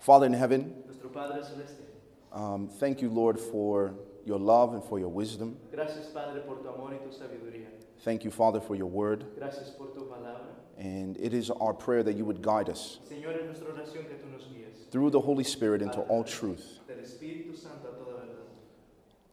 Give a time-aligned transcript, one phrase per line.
[0.00, 1.82] Father in heaven, Nuestro Padre Celeste,
[2.32, 5.56] um, thank you, Lord, for your love and for your wisdom.
[5.72, 7.66] gracias Padre por tu amor y tu sabiduría.
[8.02, 9.26] Thank you, Father, for your word.
[9.38, 10.46] Gracias por tu palabra.
[10.78, 14.16] And it is our prayer that you would guide us Señor, es nuestra oración que
[14.16, 16.78] tú nos guíes through the Holy Spirit into all truth.
[16.88, 18.46] del Espíritu Santo a toda verdad.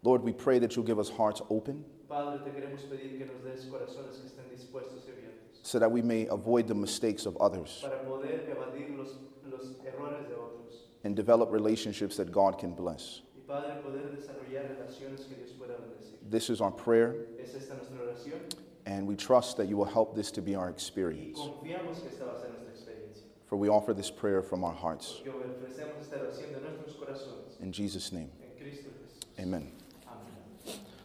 [0.03, 3.41] Lord, we pray that you'll give us hearts open Padre, te queremos pedir que nos
[3.43, 7.37] des corazones que estén dispuestos y abiertos so that we may avoid the mistakes of
[7.39, 9.15] others para poder evadir los,
[9.49, 10.56] los errores de otros.
[11.03, 13.21] And develop relationships that God can bless.
[13.35, 16.15] Y Padre, poder desarrollar relaciones que Dios pueda bendecir.
[16.29, 18.39] This is our prayer, Es esta nuestra oración
[18.85, 21.37] and we trust that you will help this to be our experience.
[21.39, 23.23] confiamos que esta va a ser nuestra experiencia.
[23.45, 25.21] For we offer this prayer from our hearts.
[25.23, 29.43] Porque ofrecemos esta oración de nuestros corazones In Jesus' name, en Cristo Jesús.
[29.43, 29.71] amen.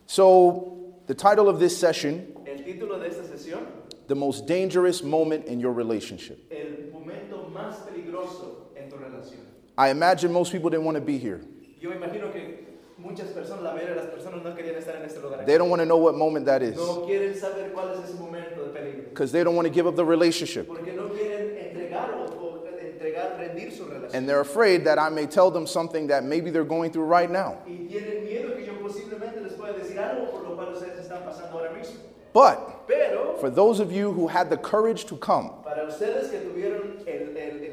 [0.07, 3.67] So, the title of this session El título de esta sesión
[4.09, 6.39] The Most Dangerous Moment in Your Relationship.
[6.51, 9.41] el momento más peligroso en tu relación.
[9.77, 11.41] I imagine most people didn't want to be here.
[11.81, 12.59] Yo me imagino que
[12.99, 15.45] muchas personas, la mayoría de las personas no querían estar en este lugar.
[15.47, 18.19] They don't want to know what moment that is No quieren saber cuál es ese
[18.19, 19.09] momento de peligro.
[19.09, 20.69] because they don't want to give up the relationship.
[20.69, 24.15] Porque no quieren entregar o, o entregar, rendir su relación.
[24.15, 27.31] And they're afraid that I may tell them something that maybe they're going through right
[27.31, 27.57] now.
[27.67, 31.25] y tienen miedo que yo posiblemente les pueda decir algo por lo cual ustedes están
[31.25, 31.97] pasando ahora mismo.
[32.35, 36.39] But Pero for those of you who had the courage to come, para ustedes que
[36.41, 37.72] tuvieron el- el- el-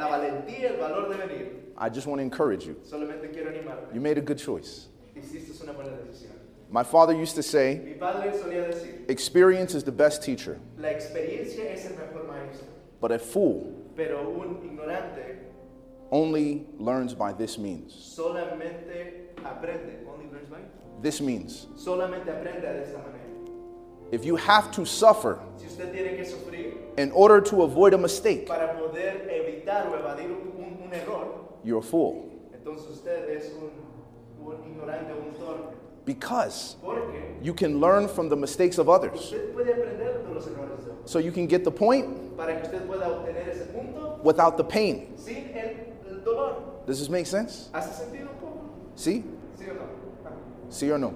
[0.00, 1.46] la valentía, el valor de venir,
[1.78, 2.76] I just want to encourage you.
[2.84, 3.94] solamente quiero animarme.
[3.94, 4.88] You made a good choice.
[5.16, 6.32] Hiciste una buena decisión.
[6.70, 10.88] My father used to say, Mi padre solía decir, experience is the best teacher, la
[10.88, 12.66] experiencia es el mejor maestro,
[13.00, 15.36] but a fool pero un ignorante
[16.12, 17.92] only learns by this means.
[17.94, 20.06] solamente aprende.
[20.08, 20.58] Only learns by?
[21.02, 23.19] This means Solamente aprende de esta manera.
[24.12, 27.98] If you have to suffer Si usted tiene que sufrir in order to avoid a
[27.98, 31.28] mistake, para poder evitar o evadir un, un- un error,
[31.64, 32.24] you're a fool.
[32.52, 33.70] entonces usted es un,
[34.46, 35.30] un ignorante un.
[36.04, 39.20] Because Porque you can learn from the mistakes of others.
[39.20, 39.66] usted puede
[40.34, 41.08] los errores de otros.
[41.10, 43.06] So you can get the point Para que usted pueda
[43.48, 45.12] ese punto without the pain.
[45.16, 45.76] sin el,
[46.08, 46.82] el dolor.
[46.86, 47.68] Does this make sense?
[47.72, 48.60] ¿Hace un poco?
[48.96, 49.22] See?
[49.56, 49.86] ¿Sí o no?
[50.68, 51.14] See or no?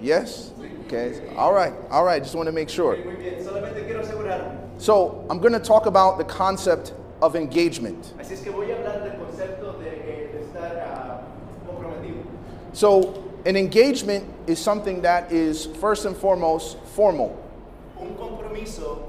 [0.00, 0.52] Yes?
[0.86, 1.34] Okay.
[1.36, 1.74] All right.
[1.90, 2.22] All right.
[2.22, 2.96] Just want to make sure.
[3.04, 4.58] Muy bien, solamente quiero asegurarme.
[4.78, 8.14] So I'm going to talk about the concept of engagement.
[8.18, 11.20] Así es que voy a hablar del concepto de, eh, ah.
[12.72, 17.36] So an engagement is something that is first and foremost formal.
[17.98, 19.02] Un compromiso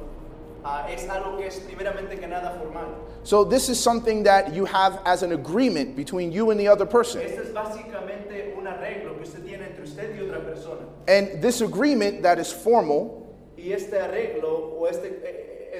[0.65, 2.95] ah, es algo que es primeramente que nada formal.
[3.23, 6.85] So this is something that you have as an agreement between you and the other
[6.85, 7.21] person.
[7.21, 10.81] Este es básicamente un arreglo que usted tiene entre usted y otra persona.
[11.07, 13.17] And this agreement that is formal
[13.57, 15.79] Y este arreglo o este, eh,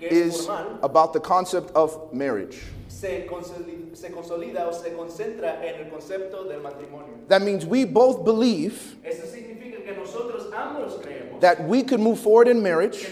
[0.00, 2.62] is formal about the concept of marriage.
[2.88, 6.62] se, consoli- se consolida o se en el del.
[7.28, 9.12] That means we both believe que
[10.56, 13.06] ambos that we could move forward in marriage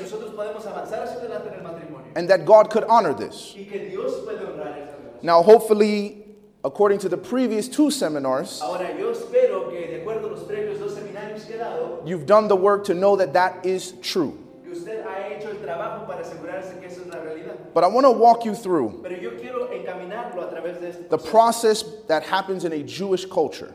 [2.14, 3.54] que nosotros podemos avanzar hacia adelante en el matrimonio and that God could honor this.
[3.56, 5.22] y que Dios puede honrar esa relación.
[5.22, 6.25] Now, hopefully,
[6.64, 10.78] according to the previous two seminars, Ahora yo espero que de acuerdo a los previos
[10.78, 14.38] dos seminarios que he dado, you've done the work to know that that is true.
[14.64, 17.72] que usted ha hecho el trabajo para asegurarse que eso es la realidad.
[17.74, 21.08] But I want to walk you through Pero yo quiero encaminarlo a través de este
[21.10, 23.72] the process that happens in a Jewish culture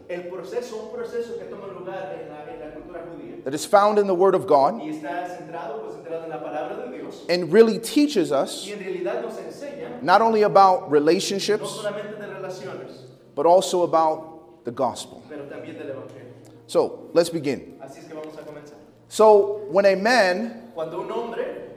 [3.49, 6.99] that is found in the Word of God centrado, pues, centrado en la palabra de
[6.99, 11.83] Dios and really teaches us y en realidad nos enseña not only about relationships,
[13.33, 15.23] but also about the gospel.
[15.27, 16.29] pero también del evangelio.
[16.67, 17.79] So let's begin.
[17.83, 18.75] Es que vamos a comenzar.
[19.07, 21.69] So, when a man hombre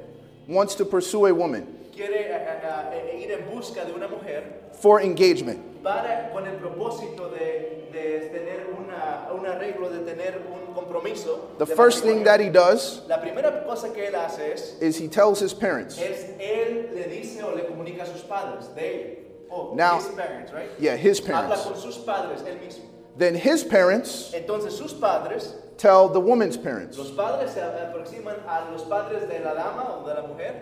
[0.47, 4.71] wants to pursue a woman quiere a- a- a- ir en busca de una mujer
[4.73, 10.73] for engagement, para con el propósito de, de tener una, un arreglo, de tener un
[10.75, 11.49] compromiso.
[11.59, 14.99] the de first thing that he does la primera cosa que él hace es, is
[14.99, 18.95] he tells his parents, es él le dice o le comunica a sus padres, de
[18.95, 19.19] él,
[19.51, 20.71] o Now- his parents, right?
[20.79, 21.65] yeah, his Habla parents.
[21.67, 22.85] con sus padres él mismo.
[23.19, 26.97] Then his parents Entonces sus padres, tell the woman's parents.
[26.97, 30.55] los padres se aproximan a los padres de la dama o de la mujer.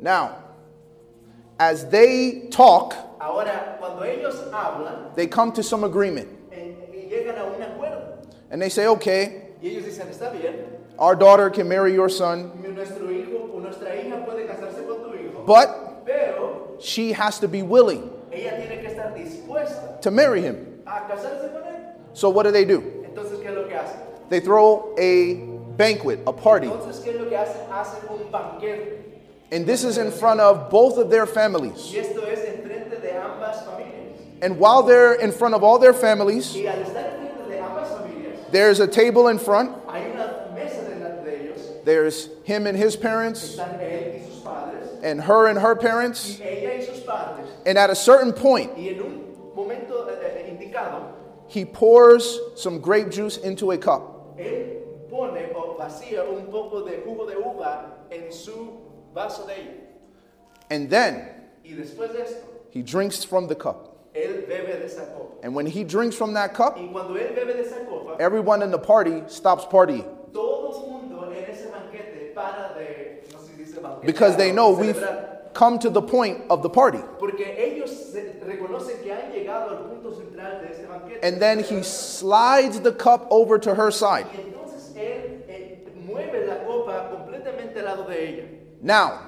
[0.00, 0.36] Now,
[1.58, 6.38] as they talk, Ahora, ellos hablan, they come to some agreement
[7.08, 7.62] llegan a un
[8.50, 10.54] and they say, okay, Y ellos dicen, está bien,
[10.98, 12.52] our daughter can marry your son,
[13.10, 17.62] hijo o nuestra hija puede casarse con tu hijo, but pero she has to be
[17.62, 20.80] willing ella tiene que estar to marry him.
[20.86, 21.94] a con él.
[22.12, 22.80] So, what do they do?
[23.04, 24.00] Entonces, ¿qué es lo que hacen?
[24.28, 25.34] They throw a
[25.76, 26.98] banquet, a party, Entonces,
[29.50, 29.66] ¿qué es lo que hacen?
[29.66, 29.66] Hacen un banquete.
[29.66, 31.92] and this is in front of both of their families.
[31.92, 34.18] Y esto es en, enfrente de ambas familias.
[34.42, 37.88] And while they're in front of all their families, Y al estar enfrente de ambas
[37.88, 39.72] familias, there's a table in front.
[39.88, 41.84] hay una mesa de ellos.
[41.84, 46.38] There's him and his parents, Están él y sus padres, and her and her parents.
[46.40, 47.48] y ella y sus padres.
[47.66, 51.12] And at a certain point, Y en un momento eh, eh, indicado,
[51.48, 54.14] he pours some grape juice into a cup.
[59.08, 59.72] Él pone o vacía un poco de jugo de uva en su vaso de ella.
[60.70, 61.28] And then
[61.64, 63.88] Y después de esto, he drinks from the cup.
[64.14, 65.36] él bebe de esa copa.
[65.42, 68.62] And when he drinks from that cup, Y cuando él bebe de esa copa, everyone
[68.62, 73.62] in the party stops partying todo mundo en ese banquete para de, no sé si
[73.64, 75.52] dice banquete, because they know we've celebrar.
[75.54, 76.98] come to the point of the party.
[77.18, 78.12] Porque ellos
[78.44, 81.22] reconocen que han llegado al punto central de banquete.
[81.24, 84.26] And then he slides the cup over to her side.
[84.34, 88.44] Y entonces él eh, mueve la copa completamente al lado de ella.
[88.82, 89.20] Now,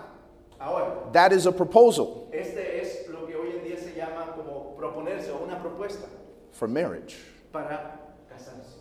[0.61, 4.77] Ahora, that is a proposal este es lo que hoy en día se llama como
[4.79, 6.07] proponerse o una propuesta
[6.53, 7.17] for marriage.
[7.53, 7.99] para
[8.31, 8.77] casarse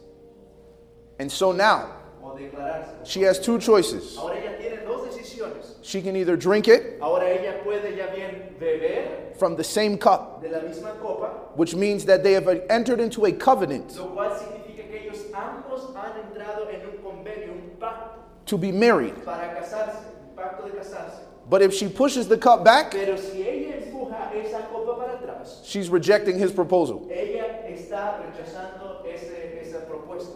[1.20, 1.90] And so now,
[2.22, 3.06] o declararse.
[3.06, 4.18] she has two choices.
[4.18, 5.76] Ahora ella tiene dos decisiones.
[5.82, 10.42] She can either drink it Ahora ella puede ya bien beber from the same cup,
[10.42, 14.38] de la misma copa, which means that they have entered into a covenant lo cual
[14.38, 19.16] significa que ellos ambos han entrado en un convenio, un pacto to be married.
[19.24, 20.09] para casarse,
[20.72, 21.20] de casarse.
[21.50, 25.62] But if she pushes the cup back, Pero si ella empuja esa copa para atrás,
[25.64, 27.08] she's rejecting his proposal.
[27.10, 30.34] ella está rechazando ese, esa propuesta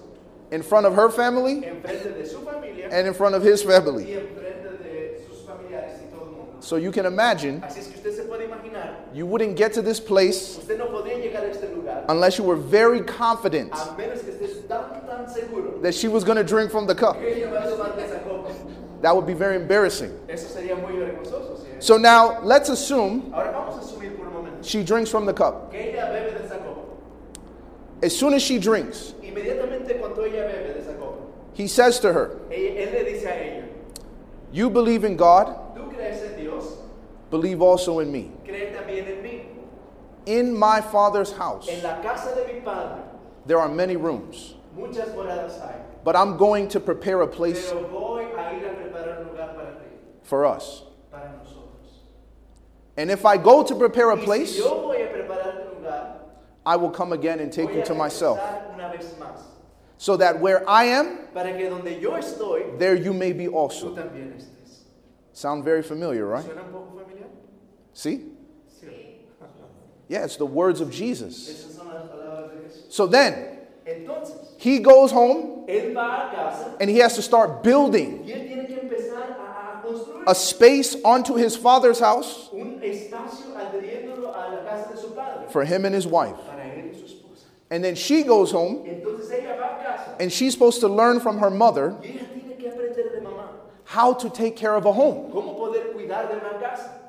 [0.51, 4.05] In front of her family de su familia and in front of his family.
[4.05, 6.61] y en frente de sus familiares y todo el mundo.
[6.61, 9.81] So you can imagine Así es que usted se puede imaginar, you wouldn't get to
[9.83, 13.95] this place usted no podría llegar a este lugar unless you were very confident a
[13.97, 17.19] menos que esté tan tan seguro that she was going to drink from the cup.
[17.19, 18.02] que ella va a tomar de esa copa.
[19.03, 20.17] That would be very embarrassing.
[20.29, 21.81] Eso sería muy ¿eh?
[21.81, 25.71] So now let's assume Ahora vamos a por un she drinks from the cup.
[25.71, 26.57] que ella bebe de esa.
[28.01, 30.93] As soon as she drinks, ella bebe de esa
[31.53, 33.63] he says to her, ella- él le dice a ella,
[34.53, 36.77] You believe in God, tú crees en Dios,
[37.29, 38.31] believe also in me.
[38.47, 39.41] en mí.
[40.25, 43.01] In my Father's house, En la casa de mi padre
[43.45, 45.75] there are many rooms, hay,
[46.05, 47.73] but I'm going to prepare a place
[48.49, 49.85] pero ir a preparar lugar para ti,
[50.23, 50.83] for us.
[51.11, 52.01] para nosotros.
[52.97, 56.19] And if I go to prepare a place, yo voy a preparar un lugar,
[56.65, 59.39] I will come again and take you to myself, regresar una vez más,
[59.97, 63.95] so that where I am, para que donde yo estoy, there you may be also.
[65.35, 66.45] Sound very familiar, right?
[66.45, 67.27] ¿Suena un poco familiar?
[67.93, 68.25] See?
[70.09, 71.49] Yeah, it's the words of Jesus.
[71.49, 72.91] Esas son las palabras de Jesús.
[72.91, 73.57] So then,
[74.63, 78.47] he goes home él va a casa and he has to start building y él
[78.47, 84.51] tiene que empezar a, a construir a space onto his father's house un espacio a
[84.55, 86.37] la casa de su padre for him and his wife.
[86.47, 87.45] para él y su esposa.
[87.71, 91.19] And then she goes home Entonces ella va a casa and she's supposed to learn
[91.19, 93.49] from her mother y ella tiene que aprender de mamá
[93.83, 95.29] how to take care of a home.
[95.31, 97.01] cómo poder cuidar de una casa,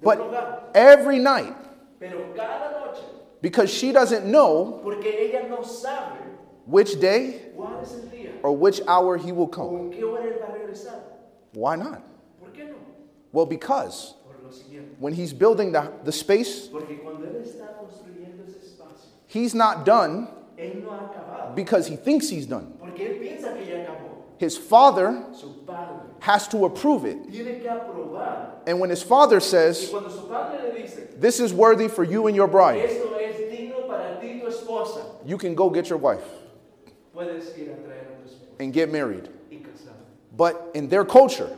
[0.00, 1.54] de un But every night,
[1.98, 3.02] Pero cada noche,
[3.42, 4.80] because she doesn't know
[6.66, 9.48] porque ella no sabe which day cuál es el día or which hour he will
[9.48, 9.76] come.
[9.76, 11.00] en qué hora él va a regresar.
[11.54, 12.02] Why not?
[12.40, 12.76] ¿Por qué no?
[13.32, 14.96] Well, because Por lo siguiente.
[14.98, 19.84] when he's building the, the space, Porque cuando él está construyendo ese espacio, he's not
[19.84, 21.54] done él no ha acabado.
[21.54, 22.74] because he thinks he's done.
[22.78, 24.08] Porque él piensa que ya acabó.
[24.38, 25.22] His father
[26.20, 27.30] has to approve it.
[27.30, 28.60] tiene que aprobar.
[28.66, 32.26] And when his father says, cuando su padre le dice, This is worthy for you
[32.26, 35.88] and your bride, esto es digno para ti y tu esposa, you can go get
[35.90, 36.22] your wife
[38.58, 39.28] and get married.
[40.36, 41.50] But in their culture,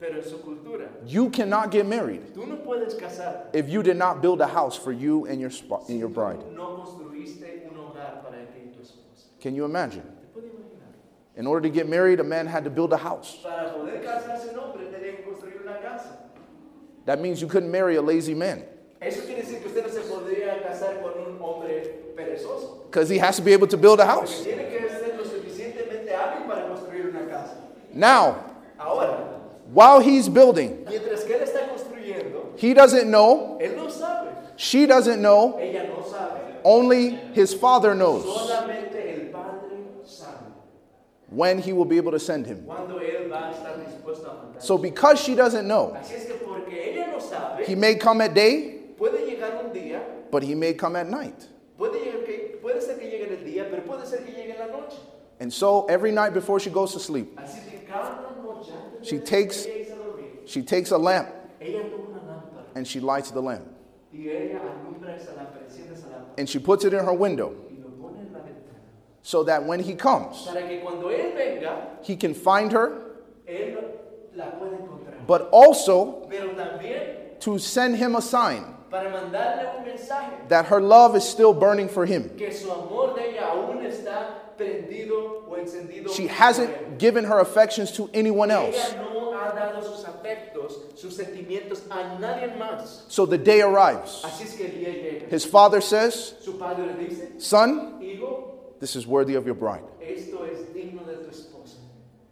[0.00, 2.56] Pero en su cultura, you cannot get married tú no
[2.98, 6.08] casar if you did not build a house for you and your, sp- and your
[6.08, 6.38] bride.
[6.38, 9.26] tú no construiste un hogar para ti y tu esposa.
[9.40, 10.02] Can you imagine?
[10.02, 10.94] ¿Te puedes imaginar?
[11.36, 13.38] In order to get married, a man had to build a house.
[13.42, 16.16] Para poder casarse un hombre tenía que construir una casa.
[17.06, 18.62] That means you couldn't marry a lazy man
[19.00, 21.82] Eso quiere decir que usted no se podría casar con un hombre
[22.16, 22.84] perezoso.
[22.86, 24.44] because he has to be able to build a house.
[24.44, 27.56] tiene que ser lo suficientemente hábil para construir una casa.
[27.98, 28.36] Now,
[28.78, 29.40] Ahora,
[29.72, 34.28] while he's building, mientras que él está construyendo, he doesn't know, él no sabe.
[34.56, 36.60] she doesn't know, Ella no sabe.
[36.64, 40.46] only his father knows Solamente el Padre sabe
[41.28, 42.64] when he will be able to send him.
[42.66, 44.62] cuándo él va a estar dispuesto a mandar.
[44.62, 48.20] So, because she doesn't know, Así es que porque ella no sabe, he may come
[48.20, 50.00] at day, puede llegar un día,
[50.30, 51.48] but he may come at night.
[51.76, 54.52] puede, llegar que, puede ser que llegue en el día, pero puede ser que llegue
[54.54, 54.96] en la noche.
[55.40, 57.60] And so, every night before she goes to sleep, Así
[59.02, 59.64] She takes-
[60.46, 61.28] she takes a lamp
[62.74, 63.66] and she lights the lamp.
[66.38, 67.52] And she puts it in her window
[69.22, 70.48] so that when he comes,
[72.02, 72.88] he can find her,
[75.26, 76.26] but also
[77.40, 78.64] to send him a sign
[80.48, 82.30] that her love is still burning for him.
[84.58, 86.12] Que su amor de ella aún está prendido o encendido.
[86.14, 88.74] She hasn't given her affections to anyone else.
[88.76, 93.04] Ella no ha dado sus afectos, sus sentimientos a nadie más.
[93.08, 94.22] So the day arrives.
[94.24, 95.28] Así es que el día llega.
[95.30, 97.98] His father says, Su padre le dice, Son,
[98.80, 99.82] this is worthy of your bride.
[100.00, 101.76] esto es digno de tu esposa.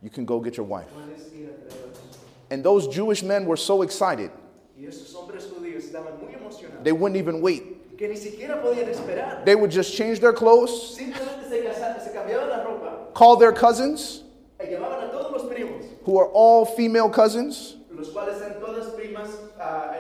[0.03, 0.89] You can go get your wife.
[0.95, 2.19] Puedes ir a traer a tu esposa.
[2.51, 4.31] And those Jewish men were so excited,
[4.79, 6.85] Y esos hombres judíos estaban muy emocionados.
[6.85, 7.76] they wouldn't even wait.
[7.97, 9.45] Que ni siquiera podían esperar.
[9.45, 11.63] They would just change their clothes, Simplemente se,
[12.05, 14.23] se cambiaban la ropa call their cousins,
[14.61, 18.91] y llevaban a todos los primos, who are all female cousins, los cuales eran todas
[18.95, 19.95] primas ah,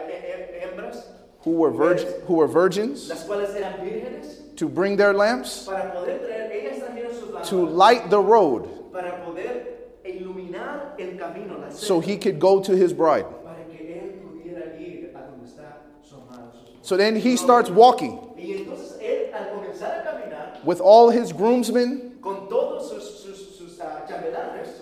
[0.62, 1.05] hembras,
[1.41, 5.93] who were, virg- who were virgins, las cuales eran vírgenes, to bring their lamps, para
[5.93, 11.59] poder traer, ellas trajeron sus to lámparas, light the road para poder iluminar el camino,
[11.59, 13.25] la so he could go to his bride.
[13.45, 16.75] para que él pudiera ir a donde está su amada, su esposa.
[16.87, 22.21] So then he starts walking Y entonces él, al a caminar, with all his groomsmen
[22.23, 24.07] con todos sus, sus, sus ah,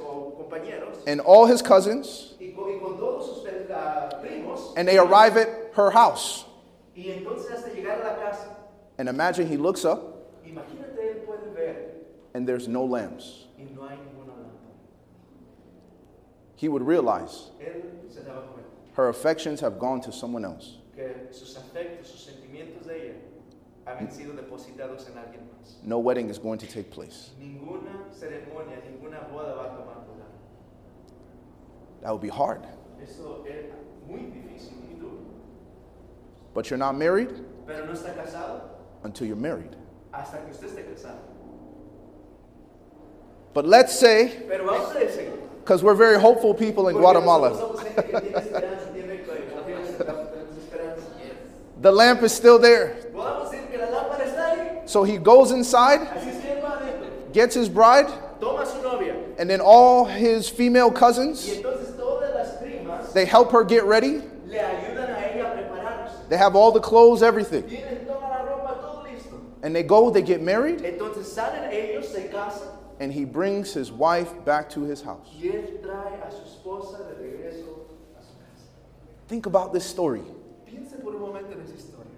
[0.02, 0.46] o
[1.06, 5.38] and all his cousins, y con, y con todos sus ah, primos, and they arrive
[5.38, 6.44] at her house.
[6.94, 8.54] y entonces a la casa,
[8.98, 11.76] And imagine he looks up él puede ver
[12.34, 13.46] and there's no lamps.
[13.58, 13.96] y no hay.
[16.56, 17.82] He would realize Él
[18.12, 18.42] se daba
[18.92, 20.76] her affections have gone to someone else.
[20.94, 23.14] Que sus afectos, sus sentimientos de ella
[23.86, 25.76] habían sido depositados en alguien más.
[25.82, 27.32] No wedding is going to take place.
[27.38, 30.28] Ninguna ceremonia, ninguna boda va a tomar lugar.
[32.02, 32.62] That would be hard.
[33.02, 33.66] Eso es
[34.08, 35.18] muy difícil, muy duro.
[36.54, 37.30] But you're not married
[37.66, 38.60] Pero no está casado
[39.02, 39.74] until you're married.
[40.12, 41.18] hasta que usted esté casado.
[43.52, 47.80] But let's say, Pero vamos a decir, because we're very hopeful people in Guatemala, nosotros
[47.80, 49.22] somos gente que tiene esperanza, tiene,
[49.64, 51.06] tiene esperanza.
[51.84, 52.96] The lamp is still there.
[53.12, 54.88] Podemos decir que la lámpara está ahí.
[54.88, 58.08] So he goes inside, Así es que él va adentro, gets his bride,
[58.40, 63.26] toma a su novia and then all his female cousins, entonces todas las primas they
[63.26, 64.22] help her get ready.
[64.46, 66.28] le ayudan a ella a prepararse.
[66.30, 67.64] They have all the clothes, everything.
[67.64, 69.38] Tienen toda la ropa, todo listo.
[69.62, 72.68] And they go, they get married, Entonces salen ellos, se casan
[73.00, 75.28] and he brings his wife back to his house.
[75.38, 77.84] y él trae a su esposa de regreso
[78.16, 78.64] a su casa.
[79.28, 80.22] Think about this story.
[81.04, 82.10] Piense por un momento en esa historia.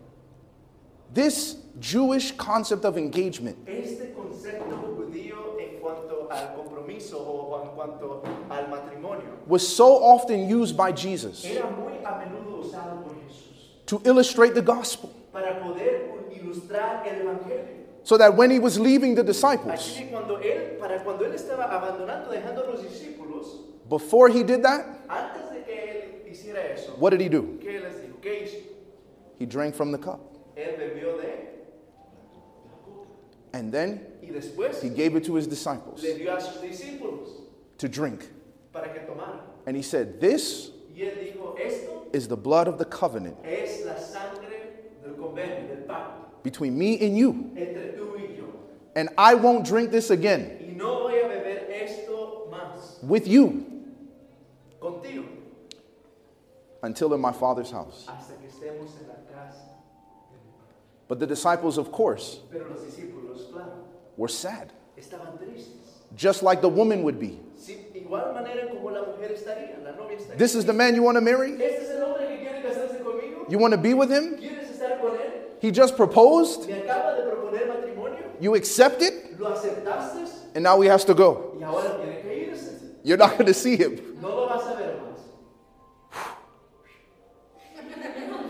[1.13, 8.23] This Jewish concept of engagement Este concepto judío en cuanto al compromiso o en cuanto
[8.51, 13.87] al matrimonio was so often used by Jesus era muy a menudo usado por Jesús
[13.87, 15.11] to illustrate the gospel.
[15.33, 17.87] para poder ilustrar el evangelio.
[18.03, 21.35] So that when he was leaving the Así disciples, que cuando él, para cuando él
[21.35, 26.61] estaba abandonando, dejando a los discípulos, before he did that, antes de que él hiciera
[26.73, 27.43] eso, what did he do?
[27.61, 28.21] ¿qué les dijo?
[28.21, 28.76] ¿Qué hizo?
[29.39, 30.21] He drank from the cup.
[30.57, 31.47] Él bebió de
[33.53, 37.29] And then he gave it to his disciples le dio a sus discípulos
[37.79, 38.29] to drink.
[38.73, 39.41] para que tomaran.
[39.67, 43.85] And he said, This Y él dijo, esto is the blood of the covenant es
[43.85, 44.49] la sangre
[45.03, 47.51] del convenio, del pacto, between me and you.
[47.57, 48.45] entre tú y yo.
[48.95, 53.65] And I won't drink this again Y no voy a beber esto más with you
[56.83, 58.07] until in my father's house.
[61.09, 63.85] But the disciples, of course, Pero los discípulos, claro,
[64.17, 64.73] were sad,
[66.17, 67.39] just like the woman would be.
[67.57, 70.39] Sí, igual manera como la mujer estaría, la novia estaría.
[70.39, 71.53] This is the man you want to marry?
[71.53, 73.49] ¿Este es el hombre que quiere casarse conmigo?
[73.49, 74.37] You want to be with him?
[74.37, 75.33] ¿Quieres estar con él?
[75.61, 79.39] He just proposed, Me acaba de proponer matrimonio, you accept it,
[80.55, 81.55] and now he has to go.
[81.59, 82.73] y ahora tiene que irse.
[83.05, 84.19] You're not going to see him.
[84.21, 85.21] No lo vas a ver más.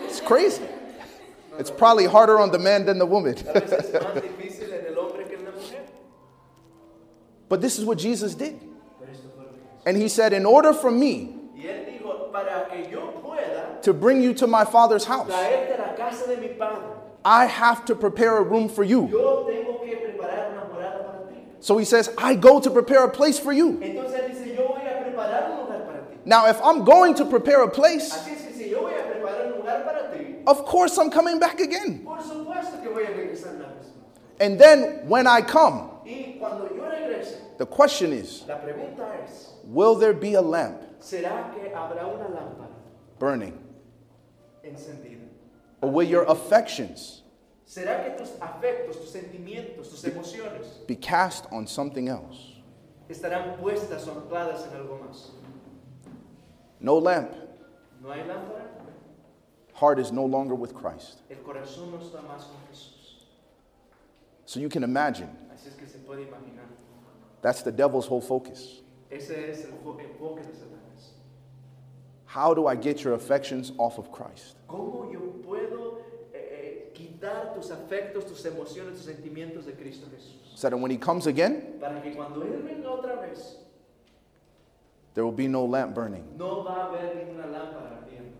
[0.04, 0.62] It's crazy.
[1.58, 3.34] It's probably harder on the man than the woman.
[3.34, 5.80] Tal vez es más difícil en el hombre que en la mujer.
[7.48, 8.58] But this is what Jesus did.
[8.98, 9.82] Pero esto fue lo que hizo.
[9.86, 13.92] And he said, In order for me Y él dijo, para que yo pueda to
[13.94, 16.82] bring you to my father's house, traerte a la casa de mi padre,
[17.24, 19.08] I have to prepare a room for you.
[19.08, 21.40] yo tengo que preparar una morada para ti.
[21.60, 23.80] So he says, I go to prepare a place for you.
[23.80, 26.18] Entonces él dice, yo voy a preparar un lugar para ti.
[26.24, 29.04] Now, if I'm going to prepare a place, Así es que si yo voy a
[29.04, 32.04] preparar un lugar para ti, of course I'm coming back again.
[32.04, 33.86] por supuesto que voy a regresar una vez.
[34.40, 39.54] And then when I come, Y cuando yo regrese, the question is, la pregunta es,
[39.64, 42.68] will there be a lamp ¿será que habrá una lámpara
[43.18, 43.58] burning?
[44.64, 45.22] encendida?
[45.80, 47.22] Or will your affections
[47.66, 52.52] ¿Será que tus afectos, tus sentimientos, tus emociones be cast on something else?
[53.08, 55.30] estarán puestas o ancladas en algo más?
[56.78, 57.32] No lamp.
[58.02, 58.75] ¿No hay lámpara?
[59.76, 61.20] Heart is no longer with Christ.
[61.30, 63.24] El corazón no está más con Jesús.
[64.46, 66.64] So you can imagine Así es que se puede imaginar.
[67.42, 68.80] that's the devil's whole focus.
[69.10, 71.10] Ese es el fo- enfoque de Satanás.
[72.24, 74.56] How do I get your affections off of Christ?
[74.66, 75.98] ¿Cómo yo puedo
[76.32, 80.54] eh, eh, quitar tus afectos, tus emociones, tus sentimientos de Cristo Jesús?
[80.58, 83.56] So that when he comes again, Para que cuando Él venga otra vez,
[85.12, 86.24] there will be no lamp burning.
[86.38, 88.32] no va a haber ninguna lámpara ardiendo.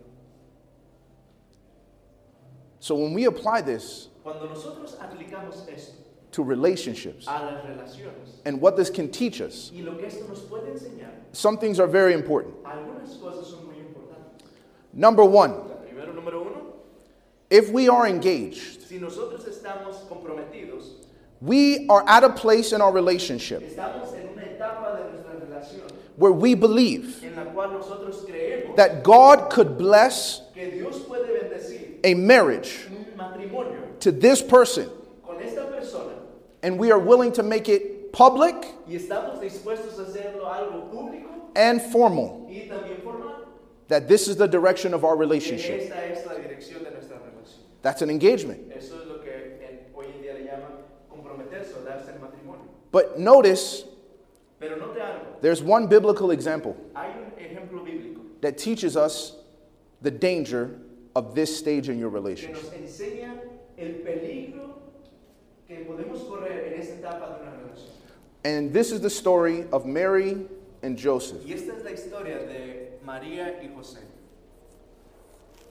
[2.86, 5.94] So when we apply this Cuando nosotros aplicamos esto
[6.30, 10.24] to relationships a las relaciones and what this can teach us, y lo que esto
[10.28, 12.54] nos puede enseñar, some things are very important.
[12.62, 14.46] algunas cosas son muy importantes.
[14.92, 16.74] Number one, primero, número uno,
[17.50, 21.04] if we are engaged, si nosotros estamos comprometidos,
[21.40, 25.90] we are at a place in our relationship estamos en una etapa de nuestra relación
[26.16, 31.05] where we believe en la cual nosotros creemos that God could bless que Dios puede
[31.05, 31.05] bendecir
[32.06, 32.86] a marriage
[34.00, 34.88] to this person,
[35.26, 36.14] con esta persona
[36.62, 38.54] and we are willing to make it public
[38.86, 42.68] y estamos dispuestos a hacerlo algo público and formal, y
[43.02, 43.46] formal.
[43.88, 45.80] that this is the direction of our relationship.
[45.80, 46.46] es la de.
[47.82, 48.72] That's an engagement.
[48.72, 50.50] Eso es lo que en- hoy en día le
[51.12, 52.12] o darse.
[52.90, 53.84] But notice
[54.58, 56.76] Pero note algo, there's one biblical example
[58.40, 59.36] that teaches us
[60.02, 60.78] the danger
[61.16, 62.62] of this stage in your relationship.
[62.62, 63.40] nos enseña
[63.78, 64.74] el peligro
[65.66, 67.90] que podemos correr en esta etapa de una relación.
[68.44, 70.46] And this is the story of Mary
[70.82, 71.42] and Joseph.
[71.42, 74.00] Y esta es la historia de María y José.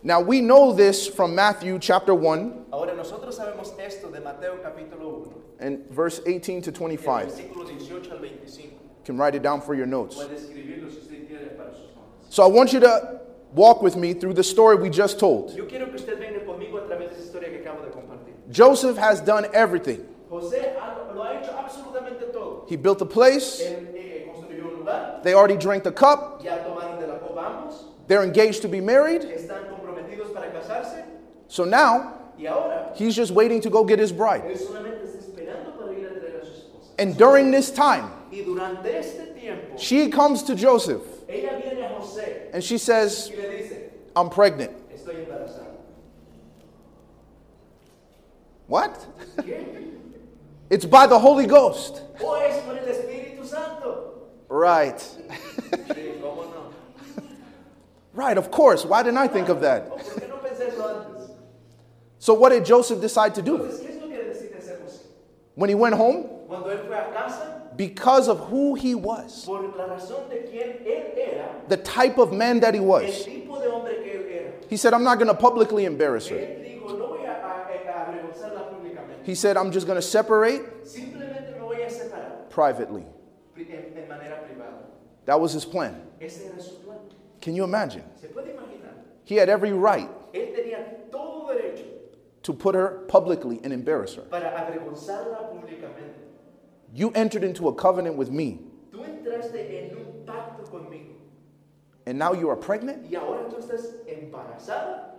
[0.02, 5.28] Now we know this from Matthew chapter 1 Ahora nosotros sabemos esto de Mateo capítulo
[5.28, 7.28] 1, and verse 18 to 25.
[7.28, 8.64] versículo 18 al 25.
[8.64, 10.16] You can write it down for your notes.
[10.16, 12.34] Puede escribirlo si usted quiere para sus notas.
[12.34, 13.25] So I want you to
[13.56, 15.56] walk with me through the story we just told.
[15.56, 18.34] Yo quiero que usted venga conmigo a través de esa historia que acabo de compartir.
[18.52, 20.06] Joseph has done everything.
[20.30, 22.66] José ha- lo ha hecho absolutamente todo.
[22.68, 26.58] He built a place, Él eh, construyó un lugar, they already drank the cup, ya
[26.64, 29.22] tomaron de la copa ambos, they're engaged to be married.
[29.22, 31.04] están comprometidos para casarse
[31.48, 34.44] So now y ahora he's just waiting to go get his bride.
[34.44, 36.92] él solamente está esperando para ir a traer a su esposa.
[37.00, 41.90] And during this time, Y durante este tiempo, she comes to Joseph ella viene a
[42.00, 43.30] José and she says,
[44.16, 44.72] I'm pregnant.
[48.68, 49.06] What?
[50.70, 52.02] It's by the Holy Ghost.
[54.48, 55.18] Right.
[58.14, 58.86] Right, of course.
[58.86, 59.92] Why didn't I think of that?
[62.20, 63.58] So, what did Joseph decide to do?
[65.56, 66.24] When he went home,
[67.76, 70.86] Cuando él fue a casa, because of who he was, por la razón de quién
[70.86, 74.78] él era, the type of man that he was, tipo de que él era, he
[74.78, 76.38] said, I'm not going to publicly embarrass her.
[76.38, 79.24] dijo, no a, a, a.
[79.24, 80.62] He said, I'm just going to separate
[81.60, 83.06] voy a privately.
[83.58, 84.06] en, en.
[85.26, 85.96] That was his plan.
[86.22, 87.00] Ese era su plan.
[87.42, 88.04] Can you imagine?
[88.22, 88.94] ¿Se puede imaginar?
[89.24, 91.86] He had every right Él tenía todo derecho
[92.44, 94.24] to put her publicly and embarrass her.
[96.96, 97.02] Para avergonzarla públicamente.
[97.02, 98.60] You entered into a covenant with me,
[98.92, 101.14] Tú entraste en un pacto conmigo
[102.06, 103.06] and now you are pregnant?
[103.12, 105.12] y ahora tú estás embarazada.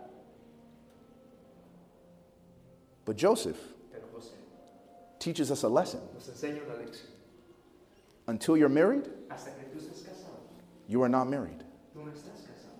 [3.05, 3.59] But Joseph
[5.19, 6.01] teaches us a lesson.
[6.15, 7.11] nos enseña una lección.
[8.29, 10.37] Until you're married, Hasta que tú estés casado,
[10.89, 11.63] you are not married.
[11.95, 12.75] no estás casado.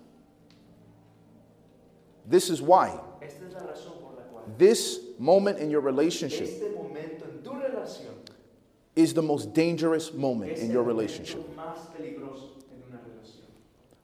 [2.29, 6.43] This is why Esta es la razón por la cual this moment in your relationship
[6.43, 8.13] este momento en tu relación
[8.97, 11.37] is the most dangerous moment in your relationship.
[11.55, 13.45] más peligroso en una relación.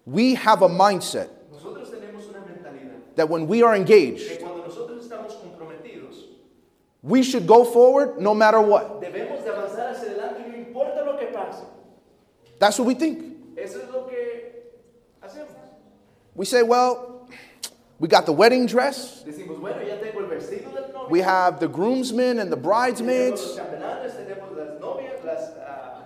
[0.06, 5.04] We have a mindset Nosotros tenemos una mentalidad that when we are engaged, cuando nosotros
[5.06, 6.26] estamos comprometidos,
[7.02, 9.02] we should go forward no matter what.
[9.02, 11.64] debemos de avanzar hacia adelante no importa lo que pase.
[12.60, 13.58] That's what we think.
[13.58, 14.52] Eso es lo que
[15.22, 15.56] hacemos.
[16.36, 17.28] We say, well,
[18.00, 21.10] we got the wedding dress, Decimos, bueno, ya tengo el vestido del novio.
[21.10, 26.04] we have the groomsmen and the bridesmaids, los chambelanes, tenemos las novias, las ah,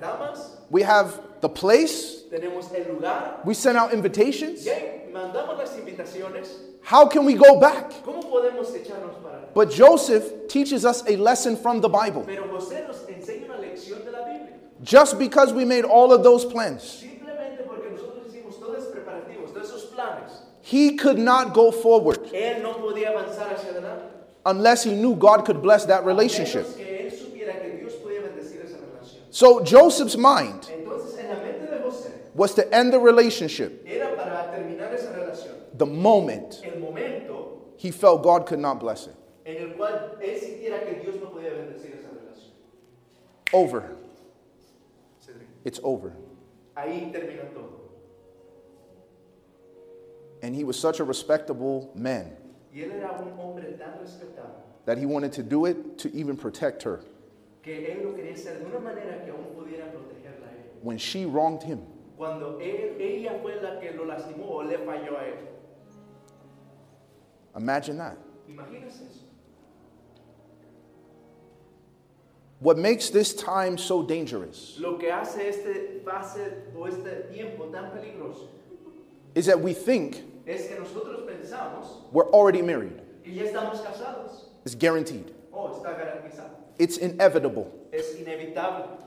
[0.00, 3.40] damas, we have the place, tenemos el lugar.
[3.44, 4.66] we send out invitations.
[5.12, 6.48] Mandamos las invitaciones.
[6.82, 7.90] How can we go back?
[8.04, 9.48] ¿Cómo podemos echarnos para?
[9.54, 12.24] But Joseph teaches us a lesson from the Bible.
[12.26, 14.54] Pero José nos enseña una lección de la Biblia.
[14.82, 19.52] Just because we made all of those plans, Simplemente porque nosotros hicimos todos los preparativos,
[19.54, 24.10] todos esos planes, he could not go forward él no podía avanzar hacia adelante.
[24.46, 26.66] unless he knew God could bless that relationship.
[26.66, 29.23] Menos que él supiera que Dios podía bendecir esa relación.
[29.34, 34.14] So Joseph's mind Entonces, en la mente de José, was to end the relationship era
[34.14, 35.56] para terminar esa relación.
[35.76, 39.16] the moment El momento he felt God could not bless it.
[39.44, 42.52] en el cual él sintiera que Dios no podía bendecir esa relación.
[43.52, 43.96] Over.
[45.64, 46.12] It's over.
[46.76, 47.80] Ahí terminó todo.
[50.42, 52.36] And he was such a respectable man
[52.72, 56.36] Y él era un hombre tan respetado that he wanted to do it to even
[56.36, 57.00] protect her
[57.64, 60.70] que él lo quería hacer de una manera que aún pudiera protegerla a él.
[60.82, 61.80] when she wronged him.
[62.16, 65.38] Cuando él, ella fue la que lo lastimó o le falló a él.
[67.56, 68.16] Imagine that.
[68.86, 69.04] Eso.
[72.60, 77.90] What makes this time so dangerous Lo que hace este fase o este tiempo tan
[77.90, 78.48] peligroso
[79.34, 83.00] is that we think es que nosotros pensamos we're already married.
[83.24, 84.44] que ya estamos casados.
[84.64, 85.32] It's guaranteed.
[85.52, 86.63] Oh, está garantizado.
[86.78, 87.70] It's inevitable.
[87.92, 88.98] Es inevitable.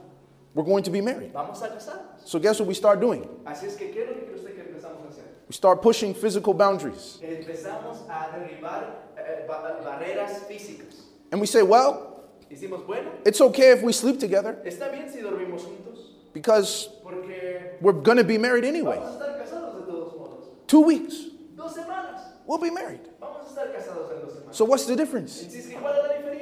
[0.54, 1.32] We're going to be married.
[1.34, 2.26] Vamos a casarnos.
[2.26, 3.28] So guess what we start doing?
[3.46, 5.24] Así es que, ¿qué es lo que cree usted que empezamos a hacer?
[5.48, 7.20] We start pushing physical boundaries.
[7.22, 8.84] Empezamos a derribar
[9.18, 10.96] eh, barreras físicas.
[11.32, 12.14] And we say, well,
[12.50, 17.76] Hicimos, bueno, it's okay if we sleep together está bien si dormimos juntos, because porque
[17.82, 18.96] we're going to be married anyway.
[18.96, 20.46] vamos a estar casados de todos modos.
[20.66, 21.26] Two weeks,
[21.58, 23.02] Dos semanas, we'll be married.
[23.20, 24.56] vamos a estar casados en dos semanas.
[24.56, 25.44] So what's the difference?
[25.46, 26.37] Así es que, ¿cuál es la diferencia?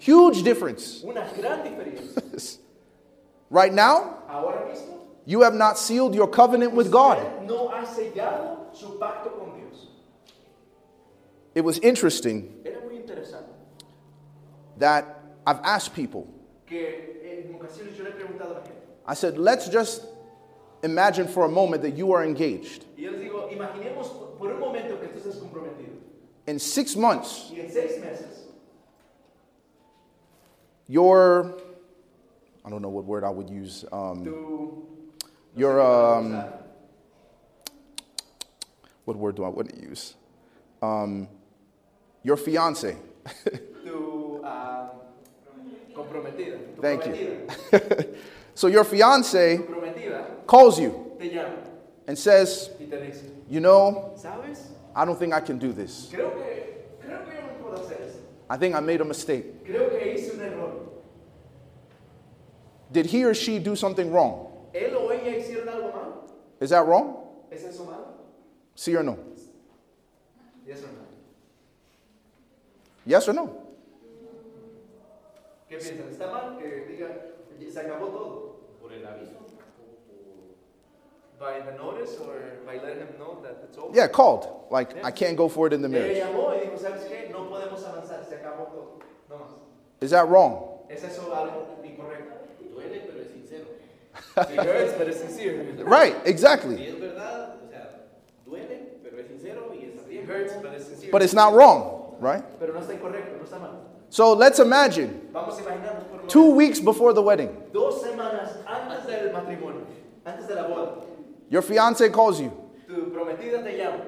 [0.00, 1.04] Huge difference.
[1.04, 2.58] Una gran diferencia.
[3.50, 4.16] Right now,
[5.26, 7.18] you have not sealed your covenant with God.
[7.18, 9.88] usted no ha sellado su pacto con Dios.
[11.54, 13.50] It was interesting Era muy interesante
[14.78, 16.26] that I've asked people,
[16.66, 16.78] que
[17.24, 20.06] en ocasiones yo le he preguntado a la gente, I said, let's just
[20.82, 22.84] imagine for a moment that you are engaged.
[22.96, 25.98] In six les digo, imaginemos por un momento que tú estás comprometido
[26.46, 28.46] In six months, y en seis meses
[30.90, 31.54] your,
[32.64, 34.84] I don't know what word I would use, um,
[35.54, 36.44] your, um,
[39.04, 40.16] what word do I want to use?
[40.82, 41.28] Um,
[42.24, 42.96] your fiance.
[43.84, 44.42] tu
[46.80, 47.46] Thank you.
[48.54, 49.60] so your fiance
[50.46, 51.12] calls you
[52.08, 54.16] and says, y te dice, you know.
[54.96, 56.08] I don't think I can do this.
[56.12, 58.18] Creo que, creo que yo no puedo hacer eso.
[58.50, 59.64] I think I made a mistake.
[59.64, 60.72] Creo que hice un error.
[62.90, 64.48] Did he or she do something wrong?
[64.74, 66.24] ¿Él o ella hicieron algo mal?
[66.60, 67.14] Is that wrong?
[67.48, 68.08] ¿Es eso malo?
[68.74, 69.16] See or no?
[70.66, 71.06] Yes or no?
[73.06, 73.56] Yes or no?
[75.68, 76.08] ¿Qué piensan?
[76.10, 78.50] ¿Está mal que diga, se acabó todo?
[78.80, 79.49] por el aviso.
[81.40, 83.96] By the notice or by letting him know that it's over?
[83.96, 84.46] Yeah, called.
[84.70, 86.18] Like, I can't go for it in the marriage.
[86.18, 87.30] llamó y dijo, ¿sabes qué?
[87.32, 88.98] No podemos avanzar, se acabó todo.
[89.30, 89.48] No más.
[90.02, 90.68] Is that wrong?
[90.90, 92.34] ¿Es eso algo incorrecto?
[92.70, 93.64] Duele, pero es sincero.
[94.52, 95.82] It hurts, but it's sincere.
[95.82, 96.74] Right, exactly.
[96.86, 97.88] es verdad, o sea,
[98.46, 100.32] duele, pero es sincero y es a It tiempo.
[100.32, 101.10] hurts, but it's sincere.
[101.10, 102.44] But it's not wrong, right?
[102.58, 103.80] Pero no está incorrecto, no está mal.
[104.10, 107.48] So let's imagine Vamos a imaginarnos por un two weeks before the wedding,
[111.50, 112.52] Dos semanas antes del matrimonio, antes de la boda, your fiance calls you.
[112.86, 114.04] tu prometida te llama.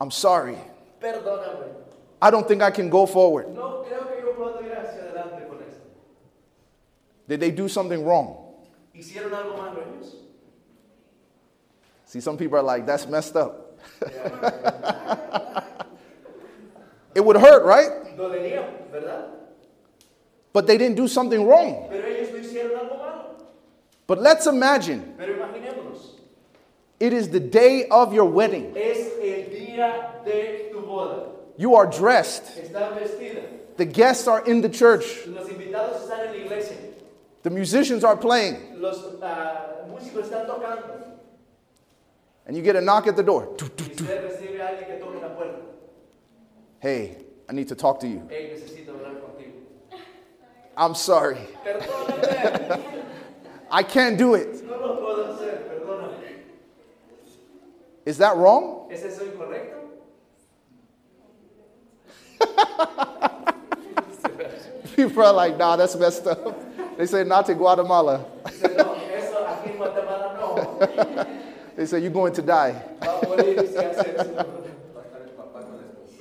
[0.00, 0.56] I'm sorry.
[1.00, 1.74] Perdóname.
[2.20, 3.48] I don't think I can go forward.
[3.54, 5.82] No creo que yo pueda ir hacia adelante con esto.
[7.28, 8.36] Did they do something wrong?
[8.94, 10.14] ¿Hicieron algo malo ellos?
[12.06, 13.78] See, some people are like, that's messed up.
[17.14, 18.16] It would hurt, right?
[18.16, 19.30] Dolería, ¿verdad?
[20.52, 21.88] But they didn't do something wrong.
[21.90, 23.36] Pero ellos no hicieron algo malo.
[24.06, 25.14] But let's imagine
[26.98, 28.72] it is the day of your wedding.
[28.76, 31.28] es el día de tu boda.
[31.56, 32.44] You are dressed.
[33.76, 35.26] The guests are in the church.
[35.26, 36.76] Los invitados están en la iglesia.
[37.42, 38.80] The musicians are playing.
[38.80, 41.02] Los ah, músicos están tocando.
[42.46, 43.48] And you get a knock at the door.
[43.58, 45.60] Y usted recibe a alguien que toque la puerta.
[46.80, 47.16] Hey,
[47.48, 48.22] I need to talk to you.
[48.28, 49.52] Hey, necesito hablar contigo.
[50.76, 51.38] I'm sorry.
[53.70, 54.62] I can't do it.
[54.64, 56.44] No lo puedo hacer, perdóname.
[58.06, 58.86] Is that wrong?
[58.88, 59.78] ¿Es eso incorrecto?
[64.94, 66.62] People are like, nah, that's messed up.
[66.96, 68.24] They say, not to Guatemala.
[68.46, 70.78] Dice, no, eso aquí en Guatemala no.
[71.76, 72.80] They say, you're going to die.
[73.02, 74.46] Va a morir si hace eso.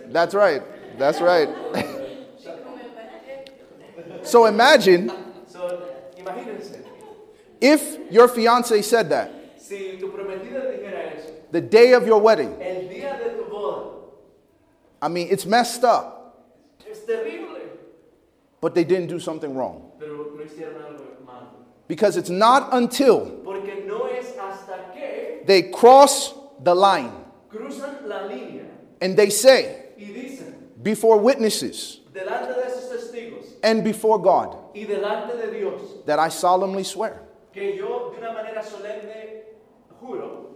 [0.07, 0.63] That's right.
[0.97, 1.47] That's right.
[4.23, 5.11] so imagine
[7.61, 9.31] if your fiance said that
[11.55, 13.91] si tu prometida dijera eso, the day of your wedding, el día de tu boda,
[15.01, 16.35] I mean, it's messed up,
[16.89, 17.59] Es terrible.
[18.61, 19.91] but they didn't do something wrong.
[19.99, 21.47] Pero no hicieron algo malo.
[21.87, 27.11] Because it's not until Porque no es hasta que they cross the line
[27.49, 28.65] cruzan la línea
[29.01, 34.85] and they say y dicen before witnesses delante de esos testigos and before God y
[34.85, 37.21] delante de Dios that I solemnly swear
[37.53, 39.43] que yo de una manera solemne
[40.01, 40.54] juro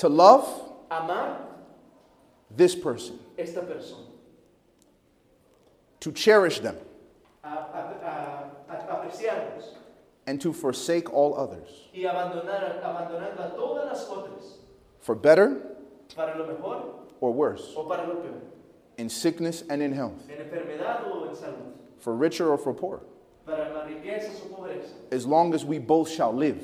[0.00, 0.44] to love
[0.90, 1.38] amar
[2.56, 4.06] this person, esta persona,
[6.00, 6.76] to cherish them,
[7.44, 9.74] a, a- a- apreciarlos.
[10.26, 14.58] And to forsake all others, y abandonar, abandonando a todas las otras.
[15.00, 15.60] For better
[16.14, 18.40] para lo mejor or worse, o para lo peor,
[18.98, 23.00] in sickness and in health, en enfermedad o en salud, for richer or for poor,
[23.44, 26.62] para las riquezas o pobreza, as long as we both shall live,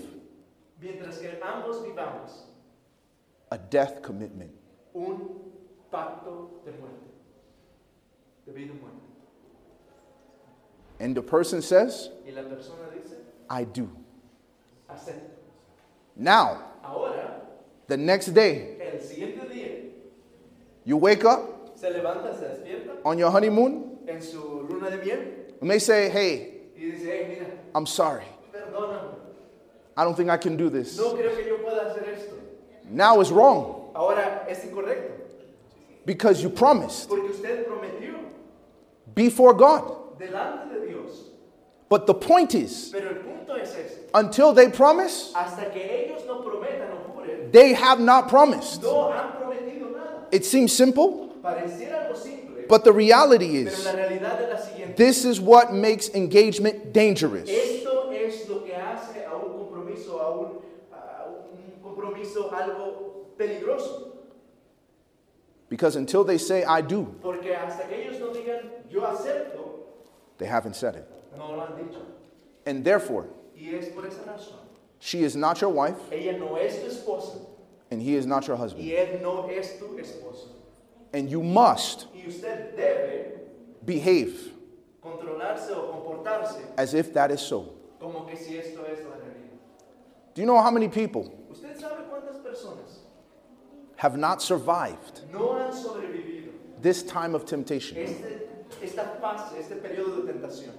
[0.81, 2.31] mientras que ambos vivamos
[3.51, 4.51] a death commitment.
[4.95, 5.29] un
[5.91, 7.07] pacto de muerte,
[8.47, 8.97] de vida muerte.
[10.99, 13.15] And the person says, Y la persona dice,
[13.51, 13.89] I do.
[14.89, 15.31] acepta.
[16.17, 17.43] Now, Ahora,
[17.89, 19.91] the next day, el siguiente día,
[20.85, 25.21] you wake up se levanta, se despierta on your honeymoon, en su luna de miel
[25.61, 28.25] and they say, Hey, dice, hey, mira, I'm sorry.
[28.53, 29.15] perdóname,
[29.97, 30.97] I don't think I can do this.
[30.97, 31.15] no
[32.91, 35.13] Now it's wrong Ahora es incorrecto,
[36.05, 38.15] because you promised porque usted prometió
[39.15, 40.19] before God.
[40.19, 41.31] delante de Dios.
[41.89, 43.75] But the point is, Pero el punto es
[44.15, 48.83] until they promise, hasta que ellos no prometan o juren, they have not promised.
[48.83, 50.27] no han prometido nada.
[50.33, 51.33] It seems simple,
[52.15, 54.97] simple, but the reality pero is, la realidad es la siguiente.
[54.97, 57.49] this is what makes engagement dangerous.
[57.49, 60.59] Esto es lo que hace a un compromiso, a un,
[60.93, 64.13] a un compromiso algo peligroso.
[65.69, 69.81] Because until they say, I do, Porque hasta que ellos no digan yo acepto,
[70.39, 71.09] they haven't said it.
[71.37, 72.01] no lo han dicho.
[72.67, 74.59] And therefore, Y es por esa razón.
[75.01, 77.39] she is not your wife, Ella no es tu esposa
[77.91, 78.85] and he is not your husband.
[78.85, 80.49] y él no es tu esposo.
[81.13, 83.41] And you must Y usted debe
[83.85, 84.53] behave
[85.03, 87.73] controlarse o comportarse as if that is so.
[87.99, 89.59] como que si esto es la realidad.
[90.35, 91.33] Do you know how many people
[91.77, 93.01] ¿Usted sabe cuántas personas
[93.97, 97.99] have not survived no han sobrevivido this time of temptation?
[97.99, 98.49] este,
[98.83, 100.73] esta fase, este periodo de tentación?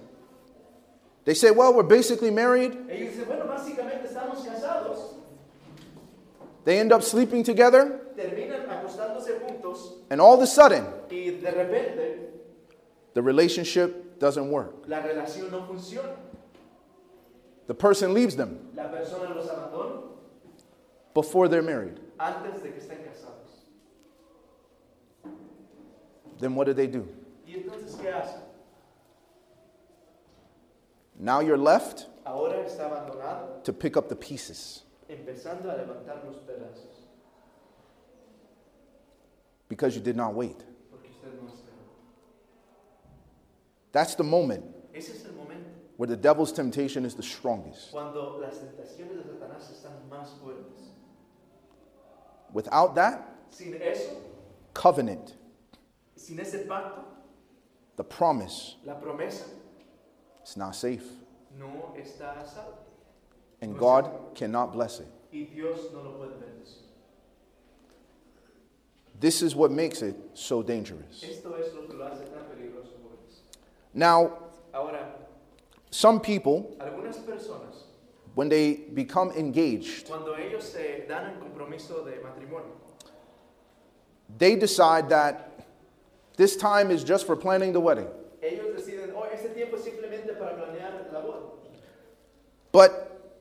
[1.24, 2.72] They say, well, we're basically married.
[2.88, 5.14] Ellos dicen, bueno, básicamente estamos casados.
[6.64, 11.50] They end up sleeping together, Terminan acostándose juntos and all of a sudden, y de
[11.52, 12.30] repente
[13.14, 14.88] the relationship doesn't work.
[14.88, 16.16] la relación no funciona.
[17.68, 20.17] The person leaves them La persona los abandona
[21.22, 21.98] before they're married.
[22.20, 23.66] antes de que estén casados.
[26.38, 27.08] Then what do they do?
[27.44, 28.40] ¿Y entonces qué hacen?
[31.18, 36.36] Now you're left Ahora está abandonado, to pick up the pieces empezando a levantar los
[36.46, 37.08] pedazos,
[39.68, 40.58] because you did not wait.
[40.92, 41.82] porque usted no esperó.
[43.90, 47.90] That's the moment Ese es el momento where the devil's temptation is the strongest.
[47.90, 50.92] cuando las tentaciones de Satanás están más fuertes.
[52.52, 54.16] Without that Sin eso,
[54.74, 55.34] covenant,
[56.16, 57.02] sin ese pacto,
[57.96, 59.44] the promise, la promesa
[60.42, 61.04] it's not safe.
[61.58, 62.78] no está a salvo.
[63.60, 65.08] And God cannot bless it.
[65.32, 66.84] Y Dios no lo puede bendecir.
[69.20, 71.22] This is what makes it so dangerous.
[71.24, 73.40] Esto es lo que lo hace tan peligroso, jóvenes.
[73.94, 74.32] Now,
[74.72, 75.06] Ahora,
[75.90, 77.87] some people, algunas personas,
[78.38, 82.70] when they become engaged, cuando ellos se dan el compromiso de matrimonio,
[84.38, 85.64] they decide that
[86.36, 88.06] this time is just for planning the wedding.
[88.40, 91.50] ellos deciden, oh, este tiempo es simplemente para planear la boda.
[92.70, 93.34] But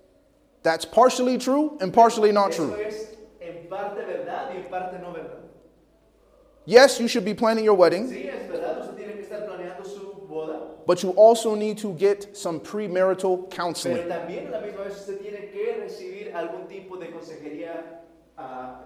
[0.64, 2.84] that's partially true and partially not Eso true.
[2.84, 5.44] es en parte verdad y en parte no verdad.
[6.66, 9.86] Yes, you should be planning your wedding, Sí, es verdad, usted tiene que estar planeando
[9.86, 14.08] su boda, but you also need to get some premarital pero counseling.
[14.08, 17.84] también a la misma vez usted tiene que recibir algún tipo de consejería
[18.38, 18.80] ah,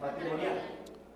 [0.00, 0.56] matrimonial.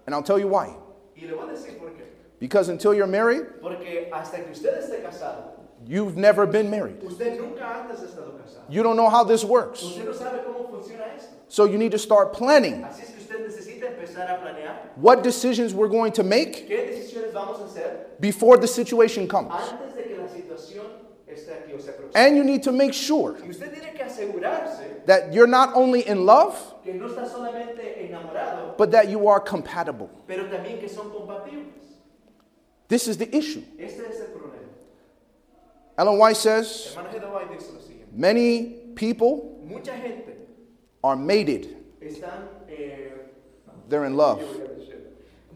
[0.04, 0.76] And I'll tell you why.
[1.16, 2.04] Y le voy a decir por qué.
[2.38, 5.52] Because until you're married, Porque hasta que usted esté casado,
[5.86, 7.02] you've never been married.
[7.02, 8.64] usted nunca antes ha estado casado.
[8.68, 9.82] You don't know how this works.
[9.82, 11.34] Usted no sabe cómo funciona esto.
[11.48, 12.84] So you need to start planning
[14.96, 19.52] what decisions we're going to make qué decisiones vamos a hacer before the situation comes.
[19.52, 20.86] antes de que la situación
[21.26, 21.92] esté aquí o se.
[22.14, 26.06] And you need to make sure Y usted tiene que asegurarse that you're not only
[26.06, 30.08] in love, que que no estás solamente enamorado, but that you are compatible.
[30.26, 31.74] pero también que son compatibles.
[32.88, 33.62] This is the issue.
[33.78, 34.64] Este es el problema.
[35.98, 37.34] Ellen White says Hermano G.
[37.34, 38.12] White dice lo siguiente.
[38.12, 38.62] many
[38.94, 40.32] people Mucha gente
[41.04, 43.07] are mated, están, eh,
[43.88, 45.00] they're in love, yo voy a decir,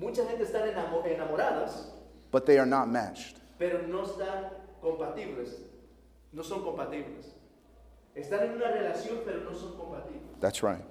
[0.00, 1.86] mucha gente están enamoradas,
[2.30, 3.36] but they are not matched.
[3.58, 4.50] pero no están
[4.82, 5.50] compatibles.
[6.32, 7.26] No son compatibles.
[8.16, 10.40] Están en una relación, pero no son compatibles.
[10.40, 10.84] That's right.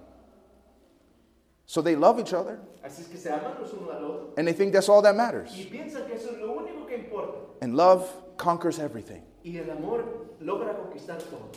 [1.66, 4.46] So they love each other Así es que se aman los unos al otro and
[4.46, 5.52] they think that's all that matters.
[5.56, 7.38] y piensan que eso es lo único que importa.
[7.62, 9.22] And love conquers everything.
[9.44, 10.04] Y el amor
[10.42, 11.50] logra conquistar todo.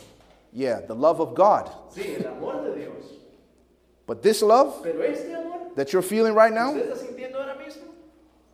[0.53, 1.69] Yeah, the love of God.
[1.91, 3.19] Sí, el amor de Dios.
[4.07, 7.85] But this love amor that you're feeling right now, usted está sintiendo ahora mismo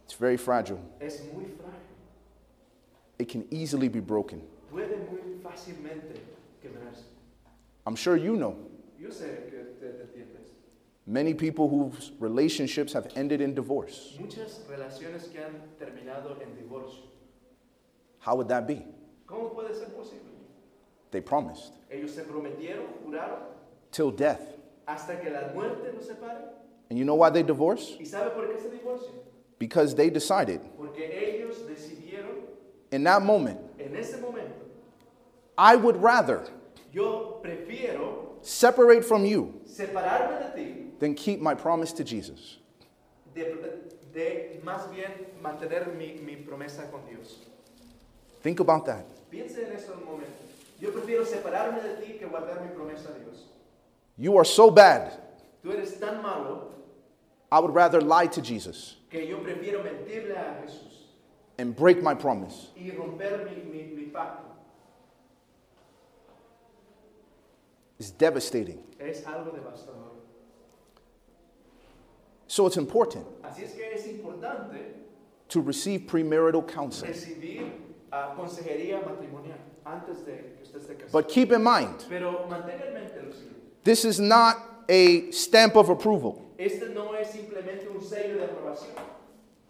[0.06, 0.80] it's very fragile.
[1.34, 1.46] muy.
[3.20, 4.42] It can easily be broken.
[7.86, 8.56] I'm sure you know
[9.00, 10.38] Yo sé que usted entiende
[11.08, 14.18] many people whose relationships have ended in divorce.
[14.18, 14.26] Que
[15.44, 15.56] han
[16.42, 16.90] en.
[18.20, 18.86] How would that be?
[19.28, 19.88] ¿Cómo puede ser?
[21.12, 21.74] They promised.
[23.92, 24.61] Till death.
[24.93, 26.43] Hasta que la muerte los separe.
[26.89, 27.99] And you know why they divorced?
[27.99, 29.13] ¿Y sabe por qué se divorcian?
[29.58, 32.47] Because they decided Porque ellos decidieron
[32.91, 34.56] in that moment, en ese momento,
[35.58, 36.43] I would rather
[36.91, 42.58] yo prefiero separate from you separarme de ti than keep my promise to Jesus.
[43.34, 43.45] de,
[44.13, 47.38] de más bien mantener mi, mi promesa con Dios.
[48.43, 49.06] Think about that.
[49.30, 50.34] Piense en eso un momento.
[50.82, 53.47] Yo prefiero separarme de ti que guardar mi promesa a Dios.
[54.22, 55.12] You are so bad,
[55.64, 56.68] Tú eres tan malo
[57.52, 61.08] I would rather lie to Jesus que yo prefiero mentirle a Jesús
[61.58, 62.70] and break my promise.
[62.78, 64.46] y romper mi, mi, mi pacto.
[68.00, 68.80] It's devastating.
[69.00, 70.12] Es algo devastador.
[72.48, 74.78] So it's important Así es que es importante
[75.50, 77.12] to receive premarital counseling.
[77.12, 77.72] recibir
[78.12, 81.12] ah, consejería matrimonial antes de que usted casado.
[81.12, 83.61] But keep in mind, Pero mantenga en mente lo siguiente.
[83.84, 84.58] This is not
[84.89, 86.41] a stamp of approval.
[86.94, 88.96] No es simplemente un sello de aprobación.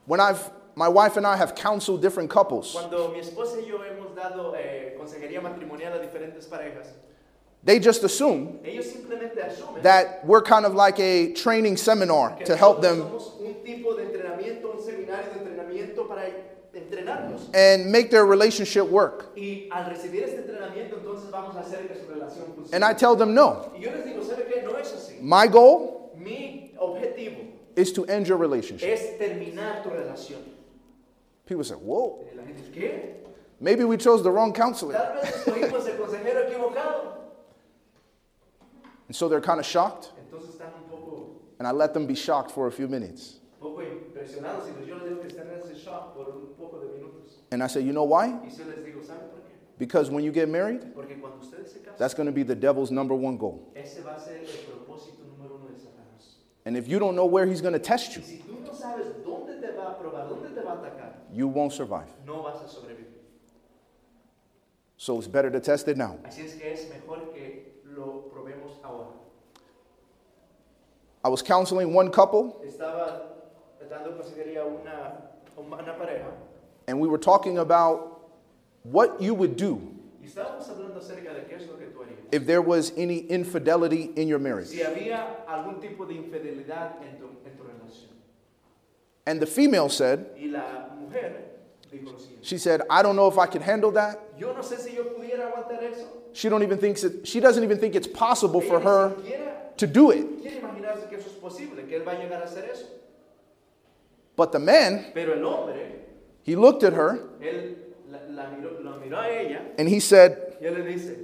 [0.06, 3.78] When I've my wife and I have counseled different couples, Cuando mi esposa y yo
[3.80, 6.88] hemos dado eh, consejería matrimonial a diferentes parejas,
[7.64, 12.56] they just assume ellos simplemente asumen that we're kind of like a training seminar to
[12.56, 13.04] help them
[16.72, 17.54] somos un tipo de entrenamiento, un seminario de entrenamiento para entrenarlos.
[17.54, 19.26] and make their relationship work.
[19.36, 22.74] Y al recibir este entrenamiento, entonces vamos a hacer que su relación funcione.
[22.76, 23.72] And I tell them no.
[23.76, 24.62] y yo les digo, ¿sabe qué?
[24.64, 25.20] No es así.
[25.22, 27.38] My goal Mi objetivo
[27.76, 28.88] is to end your relationship.
[28.88, 30.40] es terminar tu relación.
[31.46, 33.16] People say, "Whoa, la gente, ¿qué?
[33.60, 37.18] maybe we chose the wrong counselor." Tal vez escogimos el consejero equivocado.
[39.08, 42.16] And so they're kind of shocked, Entonces están un poco, and I let them be
[42.16, 43.40] shocked for a few minutes.
[43.60, 46.48] poco impresionados y yo les digo que están en ese shock por un poco de
[46.48, 46.51] minutos.
[47.52, 48.28] And I said, "You know why?
[48.28, 49.52] Y yo les digo, ¿saben por qué?
[49.78, 52.56] Because when you get married, Porque cuando ustedes se casan, that's going to be the
[52.56, 53.72] devil's number one goal.
[53.76, 56.36] ese va a ser el propósito número uno de Satanás.
[56.66, 59.08] And if you don't know where he's going to test you, si tú no sabes
[59.26, 62.08] dónde te va a probar, dónde te va a atacar, you won't survive.
[62.26, 63.08] no vas a sobrevivir.
[64.98, 66.18] So it's better to test it now.
[66.24, 69.08] Así es que es mejor que lo probemos ahora.
[71.24, 72.62] I was counseling one couple,
[76.88, 78.30] Estaba dando consejería a una, a una pareja and we were talking about
[78.84, 79.82] what you would do
[80.22, 82.18] y estábamos hablando acerca de qué es lo que tú harías.
[82.32, 84.68] if there was any infidelity in your marriage.
[84.70, 87.62] Si había algún tipo de infidelidad en tu, en tu.
[89.26, 91.60] And the female said, Y la mujer
[91.92, 92.40] dijo lo siguiente.
[92.42, 94.20] she said, I don't know if I can handle that.
[94.40, 94.98] No sé si.
[96.34, 99.88] She don't even thinks it, she doesn't even think it's possible for her siquiera to
[99.88, 100.26] do it.
[100.46, 101.78] es posible.
[104.36, 106.01] But the man, Pero el hombre,
[106.44, 107.76] he looked at her él
[108.10, 111.18] la, la miró, la miró ella and he said, y él le dice,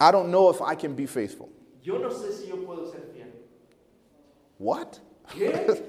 [0.00, 1.48] I don't know if I can be faithful.
[1.82, 3.26] yo no sé si yo puedo ser fiel.
[4.58, 5.00] What?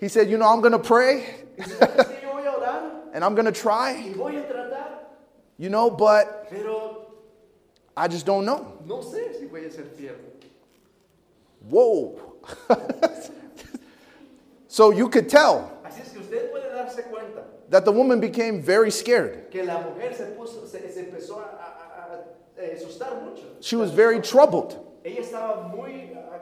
[0.00, 1.24] He said, You know, I'm going to pray
[1.56, 2.22] Dice, "¿Sabes qué?
[2.22, 4.88] yo voy a orar and I'm going to try, y voy a tratar,
[5.58, 7.06] you know, but pero
[7.96, 8.78] I just don't know.
[8.84, 10.16] no sé si voy a ser fiel.
[11.68, 12.18] Whoa.
[14.66, 18.60] so you could tell Así es que usted puede darse cuenta that the woman became
[18.60, 19.46] very scared.
[23.24, 23.42] mucho.
[23.60, 24.78] She was very troubled.
[25.04, 26.38] Ella estaba muy ah.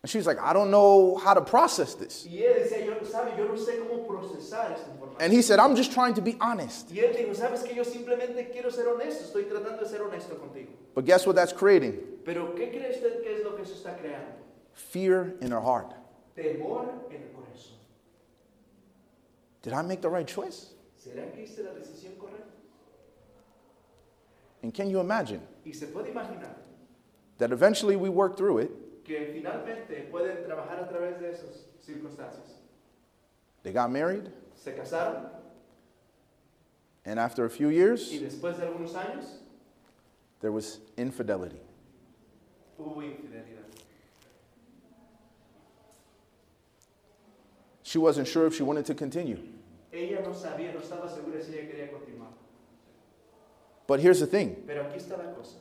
[0.00, 2.26] And she's like, I don't know how to process this.
[2.28, 5.20] Y él decía, yo, sabe, yo no sé cómo procesar esta información.
[5.20, 6.90] And he said, I'm just trying to be honest.
[6.90, 10.36] Y él dijo, sabes que yo simplemente quiero ser honesto, estoy tratando de ser honesto
[10.36, 10.70] contigo.
[10.94, 11.98] But guess what that's creating?
[12.24, 14.34] Pero ¿qué cree usted que es lo que eso está creando?
[14.72, 15.94] Fear in her heart.
[16.36, 17.78] Temor en el corazón.
[19.62, 20.74] Did I make the right choice?
[20.96, 22.52] ¿Será que hice la decisión correcta?
[24.62, 26.56] And can you imagine Y se puede imaginar
[27.38, 28.70] that eventually we work through it?
[29.04, 32.56] que finalmente pueden trabajar a través de esas circunstancias.
[33.62, 35.30] They got married, Se casaron
[37.06, 39.24] and after a few years, y después de algunos años
[40.40, 41.60] there was infidelity.
[42.78, 43.57] hubo infidelidad.
[47.88, 49.38] She wasn't sure if she wanted to continue.
[49.90, 52.28] Ella no sabía, no estaba segura si ella quería continuar.
[53.86, 55.56] But here's the thing Pero aquí está la cosa.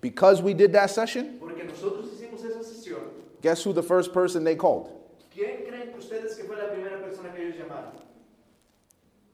[0.00, 3.00] because we did that session, Porque nosotros hicimos esa sesión.
[3.40, 4.92] guess who the first person they called?
[5.34, 7.90] ¿Quién creen ustedes que fue la primera persona que ellos llamaron?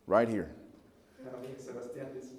[0.06, 0.48] Right here.
[1.58, 2.32] Sebastián dice,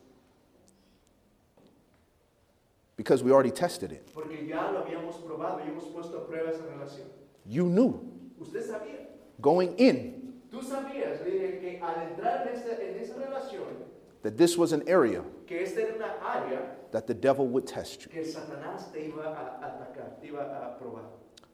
[2.98, 4.12] Because we already tested it.
[4.12, 7.06] Porque ya lo habíamos probado y hemos puesto a prueba esa relación.
[7.46, 8.02] You knew
[8.42, 9.09] Usted sabía.
[9.42, 13.86] Going in Tú sabías que al entrar en esa, en esa relación,
[14.24, 16.62] that this was an area que esta era una área
[16.92, 18.10] that the devil would test you.
[18.12, 21.04] que Satanás te iba a atacar, te iba a probar.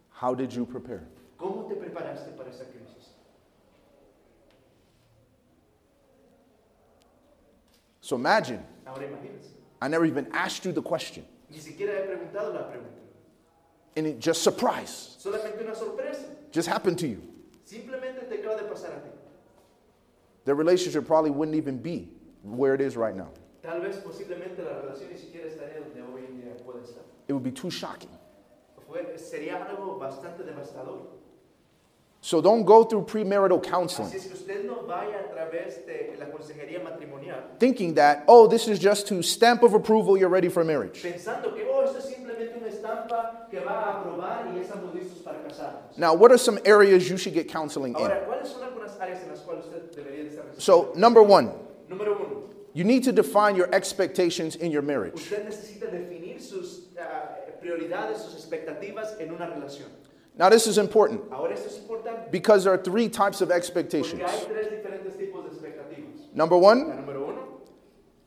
[0.10, 1.04] How did you prepare?
[1.38, 3.10] ¿Cómo te preparaste para esa crisis?
[8.02, 8.64] So imagine.
[9.82, 13.02] I never even asked you the question, Ni siquiera he preguntado la pregunta.
[13.98, 16.24] and it just surprise Solamente una sorpresa.
[16.52, 17.22] just happened to you.
[17.66, 19.10] Simplemente te acaba de pasar a ti.
[20.46, 22.08] Their relationship probably wouldn't even be
[22.44, 23.30] where it is right now.
[23.64, 27.02] Tal vez posiblemente la relación ni siquiera estaría donde hoy en día puede estar.
[27.28, 28.12] It would be too shocking.
[28.88, 31.08] Fue- sería algo bastante devastador.
[32.22, 36.16] So don't go through premarital counseling Así es que usted no vaya a través de
[36.18, 40.50] la consejería matrimonial thinking that, oh, this is just to stamp of approval, you're ready
[40.50, 41.04] for marriage.
[41.04, 41.75] pensando que oh,
[45.98, 48.02] Now, what are some areas you should get counseling in?
[48.02, 51.52] Ahora, ¿cuáles son algunas áreas en las cuales usted debería de estar So, number one,
[52.74, 55.16] you need to define your expectations in your marriage.
[55.16, 59.88] usted necesita definir sus ah, prioridades, sus expectativas en una relación.
[60.38, 64.22] Now, this is important Ahora, esto es importante because there are three types of expectations.
[64.22, 66.34] hay tres diferentes tipos de expectativas.
[66.34, 67.06] Number one,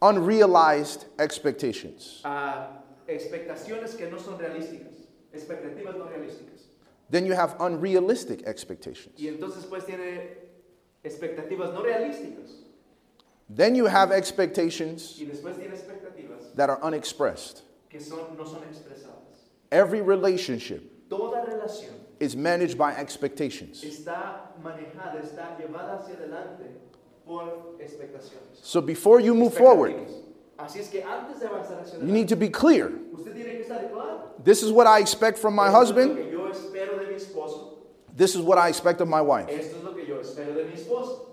[0.00, 2.22] unrealized expectations.
[2.24, 2.77] ah,
[3.08, 4.92] expectaciones que no son realísticas,
[5.32, 6.66] expectativas no realísticas.
[7.10, 9.18] Then you have unrealistic expectations.
[9.18, 10.36] Y entonces pues tiene
[11.02, 12.64] expectativas no realísticas.
[13.48, 17.62] Then you have expectations Y después tiene expectativas that are unexpressed.
[17.88, 19.48] que son, no son expresadas.
[19.72, 23.82] Every relationship Toda relación is managed by expectations.
[23.82, 26.66] está manejada, está llevada hacia adelante
[27.24, 28.58] por expectaciones.
[28.60, 29.94] So before you move forward,
[30.58, 30.70] Expectativas.
[30.70, 32.90] Así es que antes de avanzar hacia you need to be clear.
[33.12, 34.34] usted tiene que estar claro.
[34.42, 36.16] This is what I expect from my Esto es lo husband.
[36.16, 37.78] que yo espero de mi esposo.
[38.16, 39.48] This is what I expect of my wife.
[39.48, 41.26] Esto es lo que yo espero de mi esposo.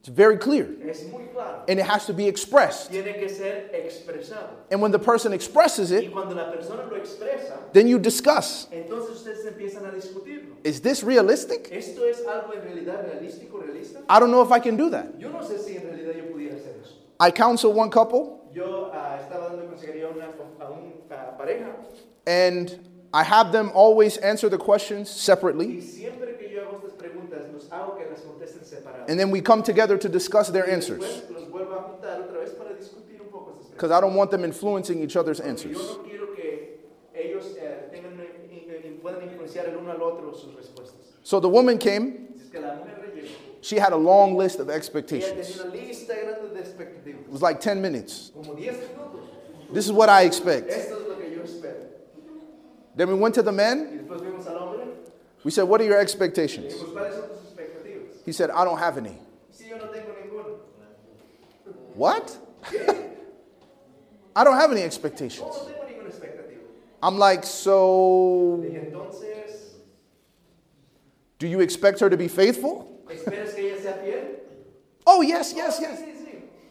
[0.00, 0.66] It's very clear.
[0.86, 1.64] Es muy claro.
[1.66, 2.90] And it has to be expressed.
[2.90, 4.50] Tiene que ser expresado.
[4.70, 9.16] And when the person expresses it, cuando la persona lo expresa, then you discuss entonces
[9.16, 10.56] ustedes empiezan a discutirlo.
[10.62, 11.70] is this realistic?
[11.70, 11.96] Es
[12.26, 14.02] algo en realidad realístico, realista?
[14.08, 15.18] I don't know if I can do that.
[15.18, 16.94] No sé si en realidad yo pudiera hacer eso.
[17.18, 20.26] I counsel one couple, Yo ah, estaba dando consejería a una
[20.60, 21.74] a una pareja
[22.26, 22.78] and
[23.12, 27.52] I have them always answer the questions separately, y siempre que yo hago estas preguntas,
[27.52, 29.08] los hago que las contesten separadas.
[29.08, 31.00] and then we come together to discuss their answers.
[31.00, 33.90] después los vuelvo a juntar otra vez para discutir un poco estas Because.
[33.92, 35.76] I don't want them influencing each other's answers.
[35.76, 36.80] Yo no quiero que
[37.14, 41.00] ellos eh, eh, eh, puedan influenciar el uno al otro sus respuestas.
[41.22, 43.28] So the woman came, Así es que la mujer llegó.
[43.62, 45.56] she had a long list of expectations.
[45.56, 47.20] tenía una lista grande de expectativas.
[47.22, 48.30] It was like 10 minutes.
[48.32, 49.20] Como 10 minutos.
[49.72, 50.70] This is what I expect.
[50.70, 51.84] Esto es lo que yo espero.
[52.94, 53.88] Then we went to the man.
[53.90, 54.86] Y después vimos al hombre.
[55.42, 56.72] We said, What are your expectations?
[56.74, 58.24] dijimos, ¿cuáles son tus expectativas?
[58.24, 59.18] He said, I don't have any.
[59.50, 60.58] Si yo no tengo ninguno.
[61.96, 62.36] What?
[64.36, 65.40] I don't have any expectations.
[65.40, 66.60] no tengo ninguna expectativa.
[67.02, 68.64] I'm like, So
[71.40, 73.02] do you expect her to be faithful?
[73.08, 74.24] ¿esperas que ella sea fiel?
[75.04, 76.13] Oh, yes, yes, yes.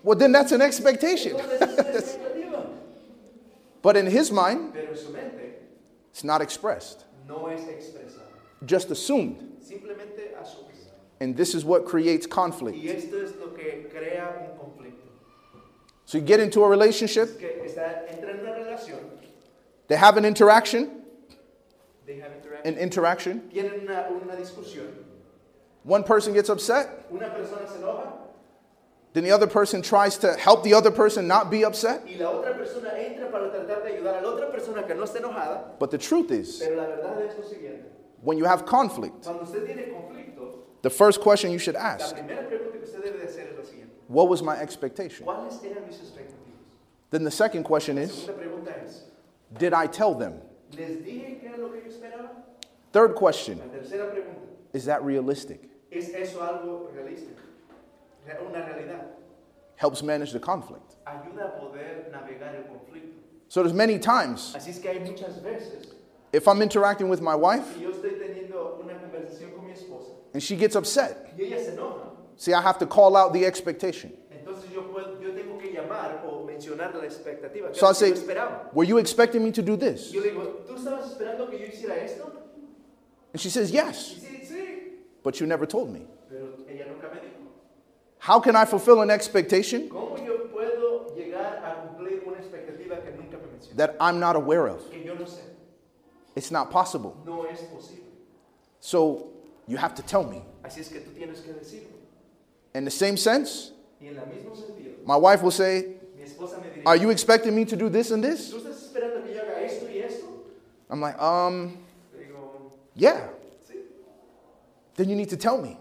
[0.03, 1.37] Well, then that's an expectation.
[1.37, 1.61] Entonces,
[1.95, 2.67] es una expectativa.
[3.81, 5.55] But in his mind, Pero en su mente
[6.11, 7.05] it's not expressed,
[8.65, 9.49] just assumed.
[11.19, 12.77] And this is what creates conflict.
[12.83, 15.07] esto es lo que crea un conflicto.
[16.05, 18.99] So you get into a relationship, que está, entra en una relación,
[19.87, 21.01] they have an interaction,
[22.05, 23.41] they have interaction, an interaction.
[25.83, 28.11] One person gets upset, una persona se enoja
[29.13, 32.01] then the other person tries to help the other person not be upset.
[32.07, 35.03] y la otra persona entra para tratar de ayudar a la otra persona que no
[35.03, 37.85] está enojada, But the truth is, pero la verdad es lo siguiente,
[38.21, 42.15] when you have conflict, cuando usted tiene conflicto, the first question you should la ask
[42.15, 45.25] primera pregunta que usted debe de hacer es la siguiente, what was my expectation?
[45.25, 46.39] ¿cuáles eran mis expectativas?
[47.11, 49.03] Then the second question La is segunda pregunta es,
[49.59, 50.41] did I tell them?
[50.75, 52.31] ¿les dije qué era lo que yo esperaba?
[52.91, 55.69] Third question La tercera pregunta, is that realistic?
[55.91, 57.29] ¿es eso algo realista?
[58.45, 59.05] Una realidad.
[59.75, 60.95] Helps manage the conflict.
[61.05, 63.19] Ayuda a poder navegar el conflicto.
[63.49, 65.93] So there's many times Así es que hay muchas veces
[66.31, 70.11] if I'm interacting with my wife que yo estoy teniendo una conversación con mi esposa
[70.33, 72.09] and she gets upset, y ella se enoja.
[72.35, 74.11] see, I have to call out the expectation.
[74.31, 77.75] Entonces yo, puedo, yo tengo que llamar o mencionar la expectativa.
[77.75, 78.49] So I es lo que say.
[78.73, 80.11] Were you expecting me to do this?
[80.11, 82.31] Yo le digo, ¿tú estabas esperando que yo hiciera esto?
[83.33, 84.91] And she says, Yes, sí, sí.
[85.23, 86.05] but you never told me.
[86.29, 87.33] Pero ella nunca me dijo.
[88.23, 91.83] How can I fulfill an expectation ¿Cómo yo puedo a
[92.25, 92.39] una
[93.01, 93.37] que nunca
[93.75, 94.89] that I'm not aware of?
[94.89, 95.41] Que yo no sé.
[96.33, 97.17] It's not possible.
[97.25, 97.59] No es.
[98.79, 99.27] So
[99.67, 100.41] you have to tell me.
[100.63, 101.81] Así es que tú que.
[102.73, 106.61] In the same sense, Y en el mismo sentido, my wife will say, mi esposa
[106.61, 108.53] me diría, Are you expecting me to do this and this?
[108.53, 110.27] ¿tú estás esperando que yo haga esto y esto?
[110.89, 111.77] I'm like, Um,
[112.95, 113.27] yeah.
[114.95, 115.77] Then you need to tell me.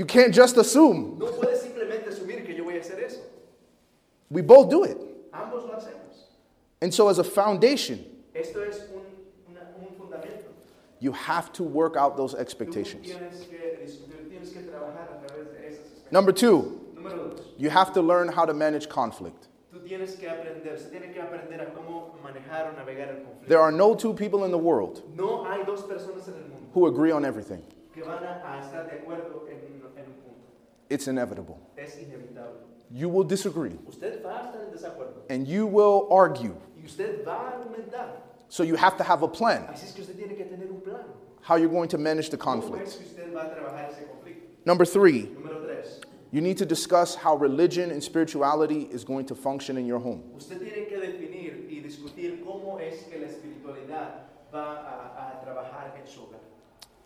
[0.00, 0.06] Entonces tienes que decirme.
[0.06, 1.18] You can't just assume.
[1.18, 3.20] No puedes simplemente asumir que yo voy a hacer eso.
[4.30, 4.96] We both do it.
[5.32, 6.26] Ambos lo hacemos.
[6.82, 9.02] And so, as a foundation, Esto es un,
[9.50, 10.46] una- un fundamento.
[11.00, 13.06] you have to work out those Tú expectations.
[13.06, 16.12] tienes que discutir, tienes que trabajar a través de esas expectativas.
[16.12, 19.48] Number two, Número dos, you have to learn how to manage conflict.
[19.72, 23.48] tú tienes que aprender, se tiene que aprender a cómo manejar o navegar el conflicto.
[23.48, 26.68] There are no two people in the world No hay dos personas en el mundo
[26.72, 27.62] who agree on everything.
[27.92, 30.46] que van a, a estar de acuerdo en, un- en un punto.
[30.90, 31.58] It's inevitable.
[31.78, 32.66] Es inevitable.
[32.90, 36.54] You will disagree Usted va a estar en desacuerdo and you will argue.
[36.76, 38.08] y usted va a argumentar.
[38.48, 40.80] So, you have to have a plan Así es que usted tiene que tener un
[40.80, 41.04] plan.
[41.42, 42.98] how you're going to manage the ¿Cómo es conflict.
[42.98, 44.48] que usted va a trabajar ese conflicto?
[44.66, 46.00] Number three, Número tres,
[46.32, 50.24] you need to discuss how religion and spirituality is going to function in your home.
[50.36, 55.94] usted tiene que definir y discutir cómo es que la espiritualidad va a, a trabajar
[55.96, 56.40] en su hogar.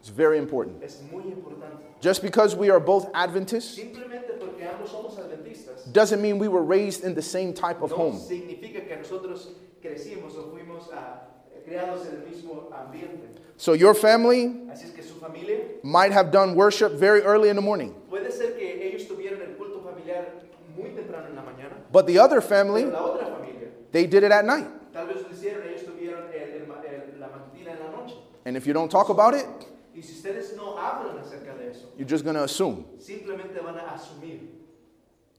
[0.04, 0.82] It's very important.
[0.82, 1.82] Es muy importante.
[2.02, 6.62] Just because we are both Adventists Simplemente porque ambos somos adventistas, doesn't mean we were
[6.62, 8.18] raised in the same type of no home.
[8.18, 11.22] significa que nosotros crecimos o fuimos ah,
[11.64, 13.28] creados en el mismo ambiente.
[13.56, 17.56] So, your family Así es que su familia might have done worship very early in
[17.56, 20.34] the morning, puede ser que ellos tuvieron el culto familiar
[20.76, 24.22] muy temprano en la mañana, but the other family, pero la otra familia they did
[24.22, 24.66] it at night.
[24.92, 28.16] tal vez lo hicieron, ellos tuvieron el- el el- la matutina en la noche.
[28.44, 29.46] And if you don't talk about it,
[29.94, 32.84] Y si ustedes no hablan acerca de eso, you're just going to assume.
[32.98, 34.40] simplemente van a asumir.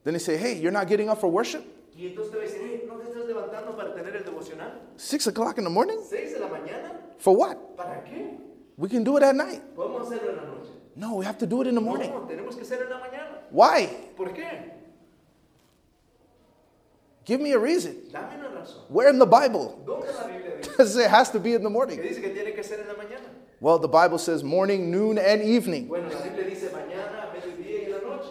[0.04, 1.62] Then they say, hey, you're not getting up for worship?
[1.96, 4.80] Y entonces te decir, "Hey, ¿no te estás levantando para tener el devocional?
[4.96, 5.96] Six o'clock in the morning?
[6.08, 6.92] ¿Seis de la mañana?
[7.18, 7.56] For what?
[7.76, 8.36] ¿Para qué?
[8.76, 9.62] We can do it at night.
[9.74, 10.70] Podemos hacerlo en la noche.
[10.94, 12.10] No, we have to do it in the morning.
[12.10, 13.42] No, tenemos que hacerlo en la mañana.
[13.50, 13.88] Why?
[14.16, 14.72] ¿Por qué?
[17.24, 17.94] Give me a reason.
[18.12, 18.84] Dame una razón.
[18.88, 21.68] Where in the Bible ¿Dónde la Biblia dice does it has to be in the
[21.68, 21.98] que morning?
[22.00, 23.24] dice que tiene que ser en la mañana?
[23.60, 25.88] Well, the Bible says morning, noon, and evening.
[25.88, 28.28] Bueno, dice mañana, mediodía y en la noche.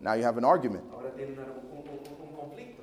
[0.00, 0.84] Now you have an argument.
[0.92, 1.38] Una- un,
[1.78, 1.98] un-
[2.40, 2.74] un.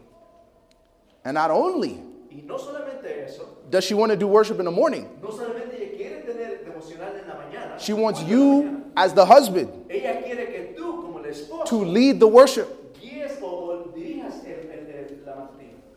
[1.24, 2.02] And not only
[2.45, 6.22] no eso, does she want to do worship in the morning, no solamente ella quiere
[6.26, 10.22] tener devocional en la mañana, she wants ¿cuándo en la you, as the husband, ella
[10.24, 12.68] quiere que tú, esposo, to lead the worship.
[13.02, 15.20] guíes o, o el, el- el-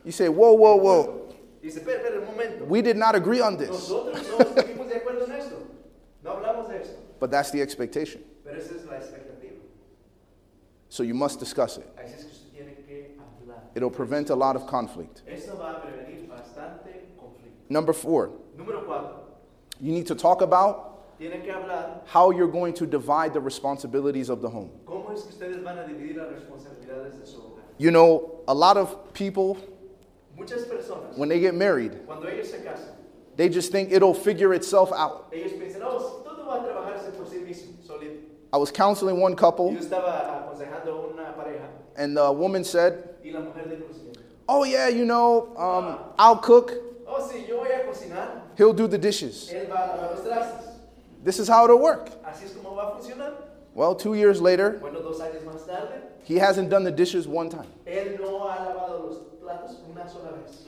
[0.05, 1.22] You say, whoa, whoa, whoa.
[1.63, 2.65] Dice, espera, espera un momento.
[2.65, 3.69] We did not agree on this.
[3.69, 5.55] Nosotros no estuvimos de acuerdo en esto.
[6.23, 6.99] No hablamos de esto.
[7.19, 8.21] But that's the expectation.
[8.43, 9.59] Pero esa es la expectativa.
[10.89, 11.87] So you must discuss it.
[11.97, 13.61] Así es que usted tiene que hablar.
[13.75, 15.21] It'll prevent a lot of conflict.
[15.25, 17.69] Eso va a prevenir bastante conflicto.
[17.69, 19.21] Number four, Número cuatro.
[19.79, 24.29] you need to talk about Tienen que hablar how you're going to divide the responsibilities
[24.29, 24.69] of the home.
[24.85, 27.63] cómo es que ustedes van a dividir las responsabilidades de su hogar.
[27.77, 29.57] You know, a lot of people,
[30.37, 32.93] Muchas personas, when they get married, cuando ellos se casan,
[33.35, 35.31] they just think it'll figure itself out.
[35.31, 38.19] ellos piensan, oh, todo va a trabajarse por sí mismo, solito.
[38.51, 43.31] I was counseling one couple, Yo estaba aconsejando una pareja and the woman said, y
[43.31, 43.89] la mujer dijo.
[44.49, 46.71] Oh, yeah, you know, um, I'll cook,
[47.07, 49.49] Oh, sí, yo voy a cocinar, he'll do the dishes.
[49.53, 50.69] él va a lavar los trastes.
[51.23, 52.09] This is how it'll work.
[52.25, 53.33] Así es como va a funcionar.
[53.73, 57.49] Well, two years later, Bueno, dos años más tarde, he hasn't done the dishes one
[57.49, 57.67] time.
[57.85, 60.59] él no ha lavado los platos una sola vez.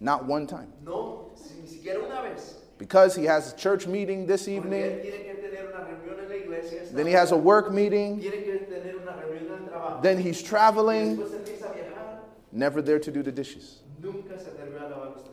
[0.00, 0.72] Not one time.
[0.84, 1.30] No,
[1.60, 2.54] ni siquiera una vez.
[2.78, 6.34] because he has a church meeting this evening, tiene que tener una reunión en la
[6.34, 6.82] iglesia.
[6.92, 10.02] then he has a work meeting, Tiene que tener una reunión en trabajo.
[10.02, 12.18] then he's traveling, después empieza a viajar.
[12.52, 13.82] never there to do the dishes.
[14.02, 15.32] Nunca se atrevió a los trastes.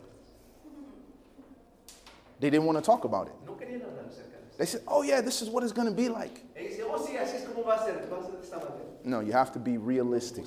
[2.39, 3.33] They didn't want to talk about it.
[3.45, 4.21] No querían hablar de eso.
[4.57, 6.43] They said, oh, yeah, this is what it's going to be like.
[6.55, 8.07] Él dice, oh, sí, así es como va a ser.
[8.09, 8.83] Va a ser de esta manera.
[9.03, 10.45] No, you have to be realistic.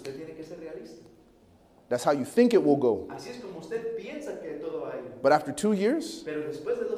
[1.89, 3.07] That's how you think it will go.
[3.11, 3.97] Así es como usted
[4.43, 4.93] que todo va.
[5.22, 6.53] But after two years, Pero de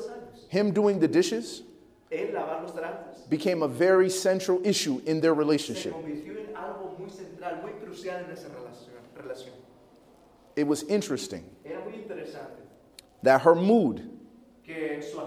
[0.09, 1.63] años, him doing the dishes
[2.11, 2.73] él lavar los
[3.29, 5.93] became a very central issue in their relationship.
[5.93, 7.73] convirtió en algo muy central, muy
[8.25, 8.95] en esa relación.
[9.17, 9.53] relación.
[10.57, 12.05] It was interesting Era muy
[13.23, 14.11] that her mood
[14.65, 15.19] que su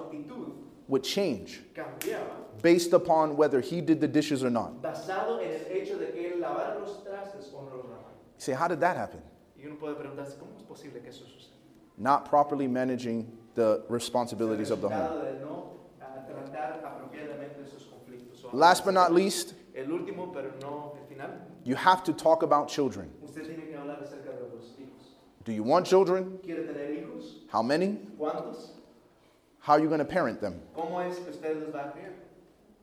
[0.88, 4.82] would change cambiaba based upon whether he did the dishes or not.
[4.82, 8.12] basado en el hecho de que él lavara los trastes o no los lavara.
[8.38, 9.22] You say, how did that happen?
[9.62, 11.56] Y uno puede preguntarse, ¿cómo es posible que eso suceda?
[11.98, 15.24] Not properly managing the responsibilities of the home.
[15.24, 18.44] De no tratar apropiadamente esos conflictos.
[18.46, 21.30] O Last but not least, El último, pero no el final,
[21.64, 23.10] you have to talk about children.
[23.24, 25.16] usted tiene que hablar acerca de los hijos.
[25.46, 26.40] Do you want children?
[26.44, 27.44] ¿Quiere tener hijos?
[27.52, 28.00] How many?
[28.18, 28.72] ¿Cuántos?
[29.60, 30.60] How are you going to parent them?
[30.76, 32.14] ¿Cómo es que usted les va a criar?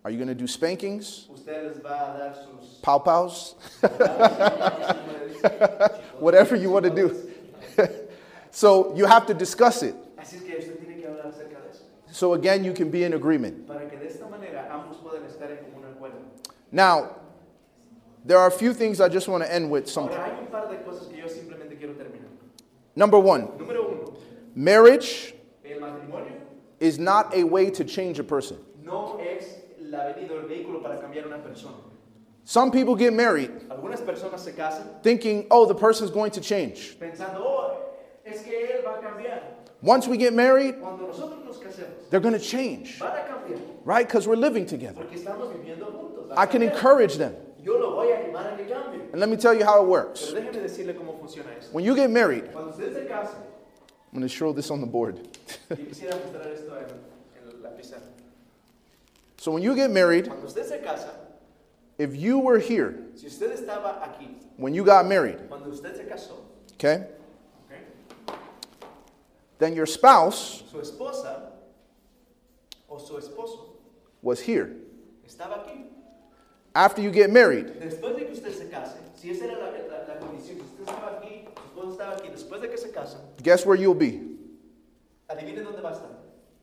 [0.05, 1.27] Are you going to do spankings?
[1.33, 2.79] ¿Usted les va a dar sus...
[2.83, 3.55] Pow pows?
[6.21, 7.31] Whatever you want to do.
[8.51, 9.95] so you have to discuss it.
[10.17, 11.83] Así es que usted tiene que hablar acerca de eso.
[12.11, 13.67] So again, you can be in agreement.
[13.67, 16.23] Para que de esta manera ambos puedan estar en común acuerdo.
[16.71, 17.17] Now,
[18.25, 19.89] there are a few things I just want to end with.
[19.89, 22.29] Some Ahora hay un par de cosas que yo simplemente quiero terminar.
[22.95, 23.49] number one,
[24.55, 25.35] marriage
[26.81, 28.59] is not a way to change a person.
[29.91, 31.77] La venida o el vehículo para cambiar una persona.
[32.45, 36.97] Some people get married Algunas personas se casan thinking, oh, the person's going to change.
[36.99, 37.77] pensando, oh,
[38.25, 39.41] es que él va a cambiar.
[39.83, 43.61] Once we get married, Cuando nosotros nos casemos, they're going to change, van a cambiar
[43.85, 44.07] right?
[44.07, 45.03] Because we're living together.
[45.03, 46.29] porque estamos viviendo juntos.
[46.29, 46.73] van a I can cambiar.
[46.75, 47.35] encourage them.
[47.63, 49.11] Yo lo voy a animar a que cambie.
[49.13, 50.33] And let me tell you how it works.
[50.33, 51.69] Pero déjeme decirle cómo funciona eso.
[51.73, 53.35] When you get married, Cuando usted se casa,
[54.11, 55.17] I'm going to show this on the board.
[55.69, 56.87] yo quisiera mostrar esto en,
[57.57, 58.03] en la pizarra.
[59.39, 61.11] So when you get married, usted se casa,
[61.97, 63.57] if you were here si usted
[64.03, 66.35] aquí, when you got married, cuando usted se casó,
[66.75, 67.07] okay,
[67.71, 68.35] ¿ok?
[69.59, 71.53] then your spouse su esposa
[72.89, 73.77] o su esposo
[74.23, 74.75] was here.
[75.65, 75.85] aquí.
[76.75, 77.67] After you get married,
[78.17, 80.83] de que usted se case, si la, la- la condición, si
[81.17, 82.29] aquí, su esposo estaba aquí,
[82.61, 82.75] de que
[83.43, 84.21] guess where you'll be?
[85.63, 86.11] dónde va a estar.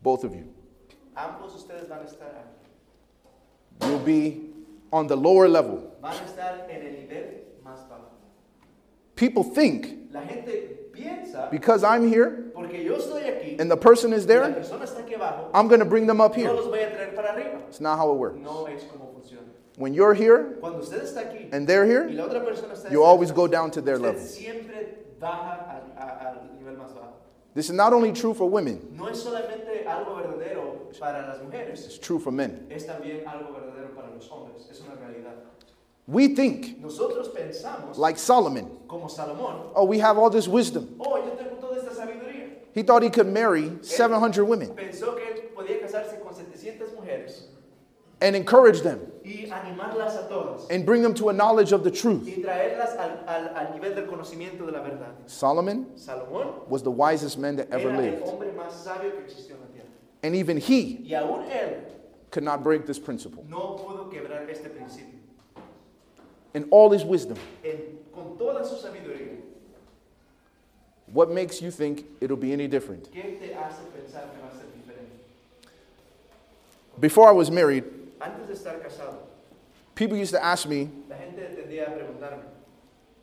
[0.01, 0.53] Both of you.
[1.15, 2.54] Ambos ustedes van a estar aquí.
[3.81, 4.41] You'll be
[4.91, 5.91] on the lower level.
[6.01, 7.23] Van a estar en el nivel
[7.63, 8.09] más bajo.
[9.15, 10.51] People think La gente
[10.93, 12.51] piensa, because I'm here
[12.83, 16.35] yo estoy aquí, and the person is there, abajo, I'm going to bring them up
[16.35, 16.51] here.
[16.51, 17.35] los voy a traer para.
[17.67, 18.39] It's not how it works.
[18.41, 19.05] No es como.
[19.77, 23.31] When you're here usted está aquí and they're y here, la otra está you always
[23.31, 24.21] go down to their level.
[27.61, 27.63] Siempre baja al, a- al nivel más bajo.
[27.63, 31.85] This is not only true for women, No es solamente algo verdadero para las mujeres,
[31.85, 32.67] it's true for men.
[32.69, 35.35] es también algo verdadero para los hombres, es una realidad.
[36.07, 40.95] We think, Nosotros pensamos, like Solomon, como Salomón, oh, we have all this wisdom.
[40.99, 42.51] oh, yo tengo toda esta sabiduría.
[42.73, 47.49] He thought he could marry 700 women Pensó que él podía casarse con 700 mujeres
[48.25, 48.99] and encourage them
[50.71, 52.27] and bring them to a knowledge of the truth.
[52.43, 54.83] al, al- al nivel del conocimiento de la.
[55.27, 58.23] Solomon Salomón was the wisest man that ever lived.
[58.57, 59.83] más sabio que en la.
[60.23, 61.81] And even he Y aún él
[62.31, 63.45] could not break this principle.
[63.47, 63.79] no.
[66.55, 67.37] In all his wisdom.
[67.63, 68.75] En, con toda su
[71.13, 73.11] what makes you think it'll be any different?
[73.13, 75.11] ¿qué te hace pensar que va a ser diferente?
[76.99, 77.83] Before I was married,
[78.21, 79.17] Antes de estar casado,
[79.95, 82.43] people used to ask me la gente tendía a preguntarme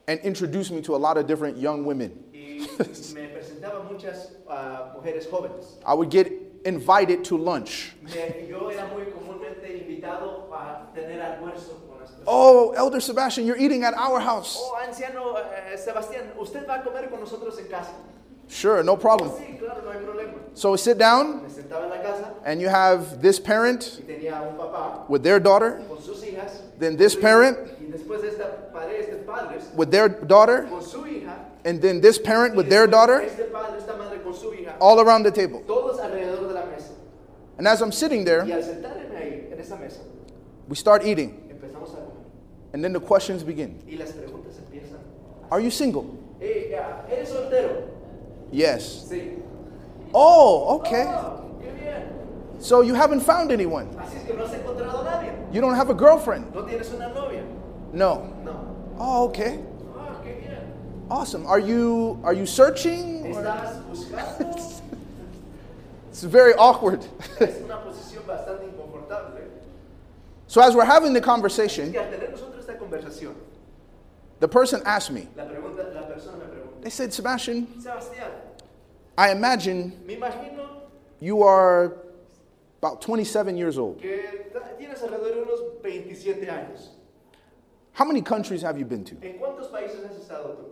[0.09, 2.11] and introduce me to a lot of different young women.
[2.32, 2.66] y
[3.14, 5.78] me presentaba muchas ah, mujeres jóvenes.
[5.86, 6.30] I would get
[6.64, 7.95] invited to lunch.
[8.03, 12.24] Me- yo era muy comúnmente invitado a tener almuerzo con las personas.
[12.26, 14.57] Oh, Elder Sebastien, you're eating at our house.
[14.61, 17.93] Oh, anciano eh, Sebastián, usted va a comer con nosotros en casa.
[18.53, 19.30] Sure, no problem.
[19.30, 20.34] Sí, claro, no hay problema.
[20.55, 24.42] So sit down, Me sentaba en la casa and you have this parent y tenía
[24.42, 26.61] un papá with their daughter, con sus hijas.
[26.78, 31.07] then this parent Y después de esta padre, este padres with their daughter, con su
[31.07, 31.34] hija.
[31.64, 34.76] and then this parent with their daughter, Este padre, esta madre con su hija.
[34.80, 35.62] all around the table.
[35.66, 36.92] Todos alrededor de la mesa.
[37.57, 40.00] And as I'm sitting there, al sentarme ahí, en esa mesa,
[40.68, 42.12] we start eating, empezamos a comer.
[42.74, 44.98] and then the questions begin Y las preguntas empiezan.
[45.50, 46.05] Are you single?
[46.42, 47.24] Eh, eh,
[48.53, 49.07] Yes.
[49.11, 49.40] Sí.
[50.14, 51.07] Oh, okay.
[51.09, 51.38] Oh.
[52.61, 53.88] So you haven't found anyone.
[54.05, 55.32] Es que no has encontrado a nadie.
[55.53, 56.55] You don't have a girlfriend.
[56.55, 57.42] No tienes una novia.
[57.92, 58.32] No.
[58.44, 58.94] No.
[58.98, 59.59] Oh, okay.
[59.98, 60.61] Ah, qué bien.
[61.11, 61.44] Awesome.
[61.46, 63.34] Are you are you searching?
[63.34, 63.42] or-
[66.11, 67.05] It's very awkward.
[67.40, 69.40] es una posición bastante inconfortable.
[70.46, 73.34] so as we're having the conversation, que al tener nosotros esta conversación,
[74.40, 75.26] the person asked me.
[75.34, 78.30] la, pregunta, la persona me pregunta, They said, "Sebastien, Sebastián,
[79.17, 79.93] I imagine
[81.21, 81.97] you are
[82.81, 84.01] about 27 years old.
[84.01, 84.21] que
[84.79, 86.89] tienes alrededor de unos 27 años.
[87.93, 90.65] How many countries have you been to?" ¿En cuántos países has estado tú?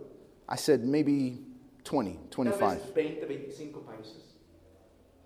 [0.49, 1.39] I said, "Maybe
[1.83, 4.15] 20, Tal 25." vez 20, 25 países.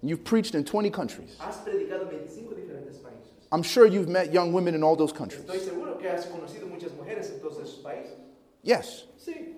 [0.01, 1.37] You've preached in 20 countries.
[1.39, 3.47] Has predicado 25 diferentes países.
[3.51, 5.45] I'm sure you've met young women in all those countries.
[5.45, 8.17] Estoy seguro que has conocido muchas mujeres en todos esos países.
[8.61, 9.55] Yes, Sí,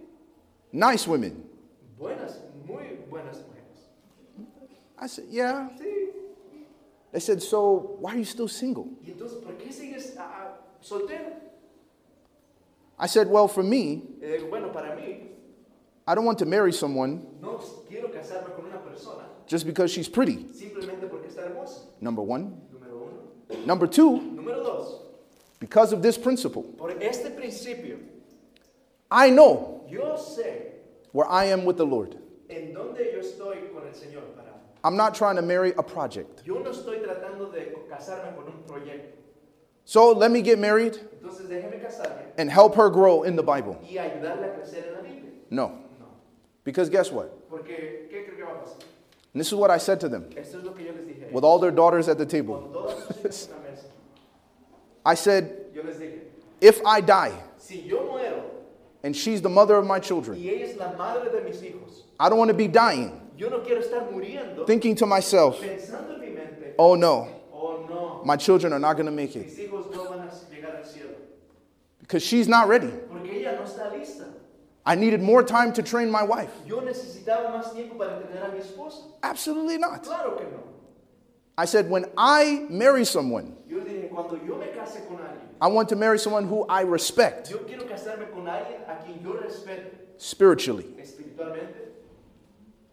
[0.71, 1.43] nice women.
[2.67, 3.89] Muy buenas mujeres.
[4.99, 6.09] I said, "Yeah." Sí.
[7.11, 10.15] They said, "So why are you still single?" ¿Y entonces por qué sigues
[10.81, 11.31] soltero?
[12.99, 15.29] I said, "Well, for me, Eh, bueno, para mí,
[16.07, 20.09] I don't want to marry someone no quiero casarme con una persona just because she's
[20.09, 21.81] pretty." simplemente porque está hermosa.
[22.01, 22.51] Number 1.
[23.65, 25.01] Number 2, Número dos,
[25.59, 26.63] because of this principle.
[26.77, 27.97] por este principio,
[29.09, 29.85] I know
[31.13, 32.17] where I am with the Lord.
[32.49, 34.57] En dónde yo estoy con el Señor parado.
[34.83, 36.43] I'm not trying to marry a project.
[36.45, 39.17] Yo no estoy tratando de casarme con un proyecto.
[39.85, 43.77] So let me get married Entonces déjeme casarme and help her grow in the Bible.
[43.83, 45.31] y ayudarle a crecer en la Biblia.
[45.49, 45.67] No.
[45.99, 46.05] No.
[46.63, 47.27] Because guess what?
[47.49, 48.83] Porque, ¿qué creo que va a pasar?
[49.33, 51.31] And this is what I said to them Esto es lo que yo les dije.
[51.31, 52.57] with all their daughters at the table.
[52.73, 53.85] Con sus hijas en la mesa,
[55.05, 56.19] I said, yo les dije,
[56.61, 58.41] if I die si yo muero
[59.03, 62.03] and she's the mother of my children, y ella es la madre de mis hijos,
[62.19, 66.15] I don't want to be dying yo no quiero estar muriendo thinking to myself, pensando
[66.15, 69.45] en mi mente, oh no, oh no, my children are not going to make it
[69.45, 71.11] mis hijos no van a llegar al cielo.
[71.99, 72.87] because she's not ready.
[72.87, 74.25] Porque ella no está lista.
[74.85, 76.49] I needed more time to train my wife.
[76.65, 79.03] Yo necesitaba más tiempo para entrenar a mi esposa.
[79.21, 80.03] Absolutely not.
[80.03, 80.63] Claro que no.
[81.57, 85.67] I said, when I marry someone, Yo dije, cuando yo me case con alguien, I
[85.67, 87.57] want to marry someone who I respect yo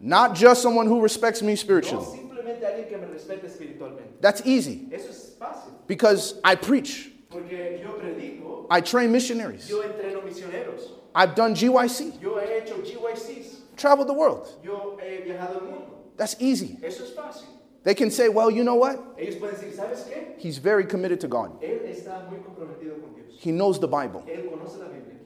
[0.06, 2.04] Not just someone who respects me spiritually.
[2.04, 4.20] simplemente alguien que me respete espiritualmente.
[4.20, 5.72] That's easy Eso es fácil.
[5.86, 12.20] because I preach, Porque yo predico, I train missionaries, yo entreno misioneros, I've done GYC,
[12.20, 14.46] yo he hecho GYCs, traveled the world.
[14.62, 15.90] yo he viajado al mundo.
[16.18, 16.78] That's easy.
[16.82, 17.46] Eso es fácil.
[17.82, 19.16] They can say, well, you know what?
[19.16, 20.34] Decir.
[20.38, 21.62] He's very committed to God.
[21.62, 23.38] Él está muy comprometido con Dios.
[23.38, 24.22] He knows the Bible.
[24.28, 25.16] Él conoce la Biblia.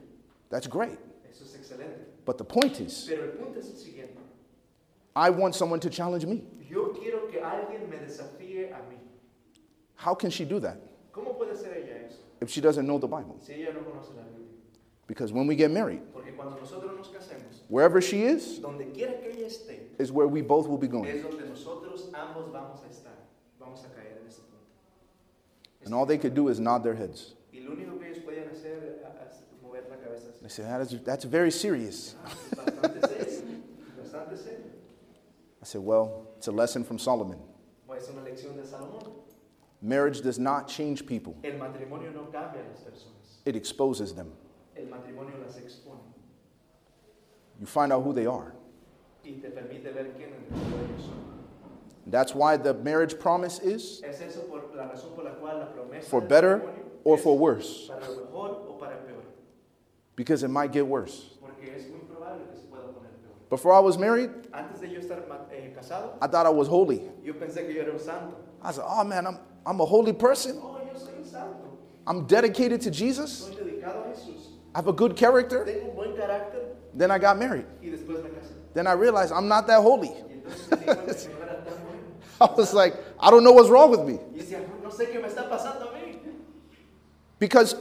[0.51, 0.99] That's great.
[1.29, 1.43] Es.
[2.25, 4.19] But the point is, Pero el punto es el siguiente.
[5.19, 6.45] I want someone to challenge me.
[6.71, 8.99] Yo quiero que alguien me desafíe a mí.
[9.97, 10.77] How can she do that
[11.13, 12.19] ¿Cómo puede ella eso?
[12.41, 13.37] if she doesn't know the Bible?
[13.41, 14.47] Si ella no conoce la Biblia.
[15.09, 19.15] Because when we get married, Porque cuando nosotros nos casemos, wherever she is, donde quiera
[19.15, 21.21] que ella esté, is where we both will be going.
[21.21, 23.17] donde nosotros ambos vamos a estar.
[23.59, 24.63] Vamos a caer en ese punto.
[25.85, 27.35] And all they could do is nod their heads.
[27.53, 30.43] Y lo único que ellos podían hacer es mover la cabeza así.
[30.43, 32.15] They say, that is, that's very serious.
[32.25, 33.28] Es bastante serio.
[35.69, 35.69] Bastante serio.
[35.69, 37.39] I said, well, it's a lesson from Solomon.
[37.97, 39.13] Es una lección de Salomón.
[39.81, 43.39] Marriage does not change people, El matrimonio no cambia a las personas.
[43.45, 44.33] it exposes them.
[44.77, 45.99] El matrimonio las expone
[47.61, 48.53] You find out who they are.
[49.25, 51.05] y te permite ver quién en realidad.
[52.07, 56.01] That's why the marriage promise is Es eso por la razón por la cual la
[56.03, 56.63] for better
[57.05, 59.23] or for worse, para mejor o para peor,
[60.17, 61.37] because it might get worse.
[61.41, 63.38] porque es muy probable que se pueda poner peor.
[63.51, 65.23] Before I was married, Antes de yo estar
[65.53, 67.03] eh, casado, I thought I was holy.
[67.25, 68.37] yo pensé que yo era un santo.
[68.63, 70.59] I said, oh man, I'm, I'm a holy person.
[70.63, 71.79] Oh, yo soy un santo.
[72.07, 73.49] I'm dedicated to Jesus.
[73.49, 74.53] Soy dedicado a Jesús.
[74.75, 75.65] I have a good character.
[75.65, 77.67] Tengo un buen carácter Then I got married.
[77.83, 78.53] y después me casé.
[78.75, 80.09] Then I realized I'm not that holy.
[80.09, 82.03] Y entonces me di cuenta que no era tan bueno.
[82.41, 84.19] I was like, I don't know what's wrong with me.
[84.35, 86.19] Y decía, no sé qué me está pasando a mí.
[87.39, 87.77] Because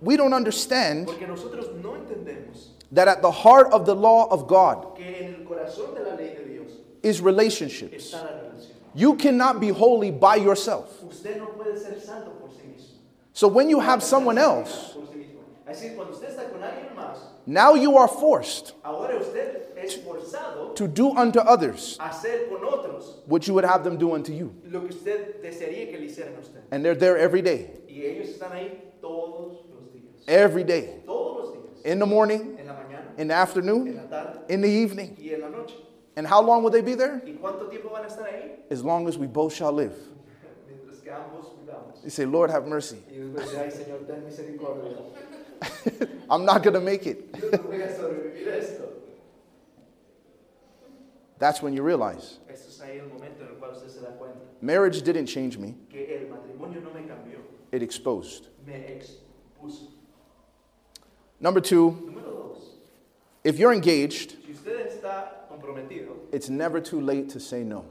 [0.00, 4.46] we don't understand Porque nosotros no entendemos that at the heart of the law of
[4.46, 6.72] God que en el corazón de la ley de Dios
[7.02, 8.14] is relationships.
[8.14, 8.74] está la relación.
[8.94, 11.02] You cannot be holy by yourself.
[11.04, 12.96] Usted no puede ser santo por sí mismo.
[13.32, 15.40] So when you have someone else, Por sí mismo.
[15.68, 20.74] Así cuando usted está con alguien más, now you are forced ahora usted es forzado
[20.74, 24.32] to do unto others a hacer con otros what you would have them do unto
[24.32, 24.52] you.
[24.64, 26.62] lo que usted desearía que le hicieran a usted.
[26.72, 27.70] And they're there every day.
[27.86, 30.26] Y ellos están ahí todos los días.
[30.26, 31.02] Every day.
[31.82, 31.92] Todos los días.
[31.92, 35.16] In the morning, En la mañana, in the en afternoon, la tarde in the evening.
[35.18, 35.74] y en la noche.
[36.16, 37.22] And how long will they be there?
[37.24, 38.58] ¿Y cuánto tiempo van a estar ahí?
[38.70, 39.94] As long as we both shall live.
[42.04, 43.02] You say, Lord, have mercy.
[43.10, 44.96] Y después dice, ay Señor, ten misericordia.
[46.30, 47.34] I'm not going to make it.
[47.40, 48.84] Yo no voy a sobrevivir a esto.
[51.38, 54.10] That's when you realize Esto es ahí el momento en el cual usted se da
[54.18, 57.38] cuenta marriage didn't change me, que el matrimonio no me cambió,
[57.72, 58.48] it exposed.
[61.40, 62.14] Number two,
[63.44, 67.84] if you're engaged, si usted está comprometido, it's never too late to say no.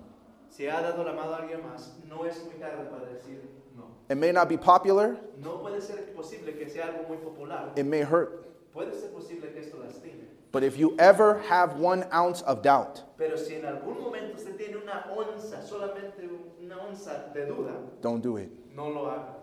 [0.50, 3.38] si ha dado la mano a alguien más, no es muy tarde para decir
[3.78, 3.86] no.
[4.10, 7.72] It may not be popular, No puede ser posible que sea algo muy popular.
[7.78, 10.28] it may hurt, Puede ser posible que esto lastime.
[10.52, 14.58] but if you ever have one ounce of doubt, Pero si en algún momento usted
[14.58, 16.28] tiene una onza, solamente
[16.62, 18.52] una onza de duda, don't do it.
[18.76, 19.36] no lo haga.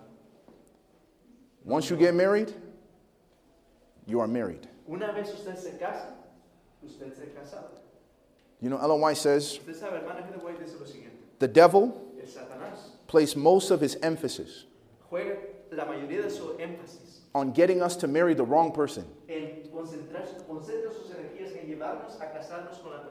[1.64, 2.52] Once you get married,
[4.06, 4.68] you are married.
[4.88, 6.14] Una vez usted se casa,
[6.84, 7.70] usted se casado.
[8.60, 12.00] You know, Ellen White says sabe, White the devil
[13.06, 14.64] placed most of his emphasis
[15.72, 16.56] la de su
[17.34, 22.20] on getting us to marry the wrong person en concentrar, concentra sus energías en llevarnos
[22.20, 23.02] a casarnos con la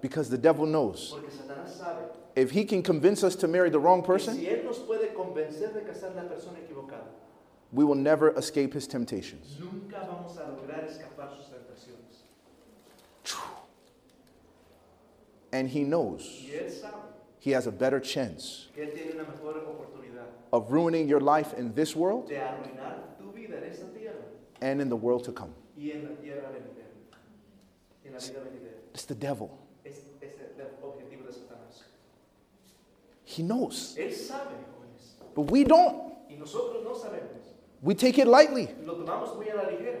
[0.00, 2.04] because the devil knows Porque Satanás sabe
[2.36, 4.46] if he can convince us to marry the wrong person, si
[7.74, 9.58] we will never escape his temptations.
[9.58, 12.22] nunca vamos a lograr escapar sus tentaciones.
[15.52, 16.94] And he knows Y él sabe
[17.40, 21.52] he has a better chance que él tiene una mejor oportunidad of ruining your life
[21.58, 24.24] in this world de arruinar tu vida en esta tierra
[24.62, 25.52] and in the world to come.
[25.76, 26.88] y en la tierra venidera.
[28.04, 28.78] En la vida venidera.
[28.94, 29.50] It's the devil.
[29.84, 31.82] Es, es el objetivo de Satanás.
[33.24, 33.96] He knows.
[33.98, 35.34] Él sabe, jóvenes.
[35.34, 36.14] But we don't.
[37.84, 37.92] Y nosotros no sabemos.
[37.92, 38.68] We take it lightly.
[38.84, 40.00] Lo tomamos muy a la ligera.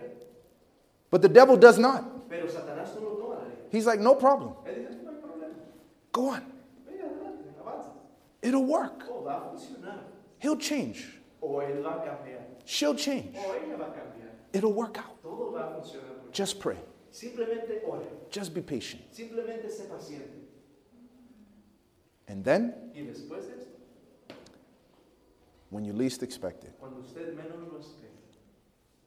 [1.10, 2.28] But the devil does not.
[2.28, 3.68] Pero Satanás no lo toma a la ligera.
[3.70, 4.54] He's like, no problem.
[4.66, 5.54] Él dice, no hay problema.
[6.12, 6.42] Go on.
[6.86, 7.90] Venga, adelante, avanza.
[8.42, 9.04] It'll work.
[9.10, 10.00] O va a funcionar.
[10.38, 11.20] He'll change.
[11.40, 12.40] O él va a cambiar.
[12.64, 13.36] She'll change.
[13.36, 14.30] O ella va a cambiar.
[14.52, 15.22] It'll work out.
[15.22, 16.32] Todo va a funcionar.
[16.32, 16.78] Just pray.
[18.30, 19.02] Just be patient.
[19.12, 20.42] Simplemente sé paciente.
[22.26, 23.76] And then, Y después de esto,
[25.74, 28.14] when you least expect it, cuando usted menos lo espera,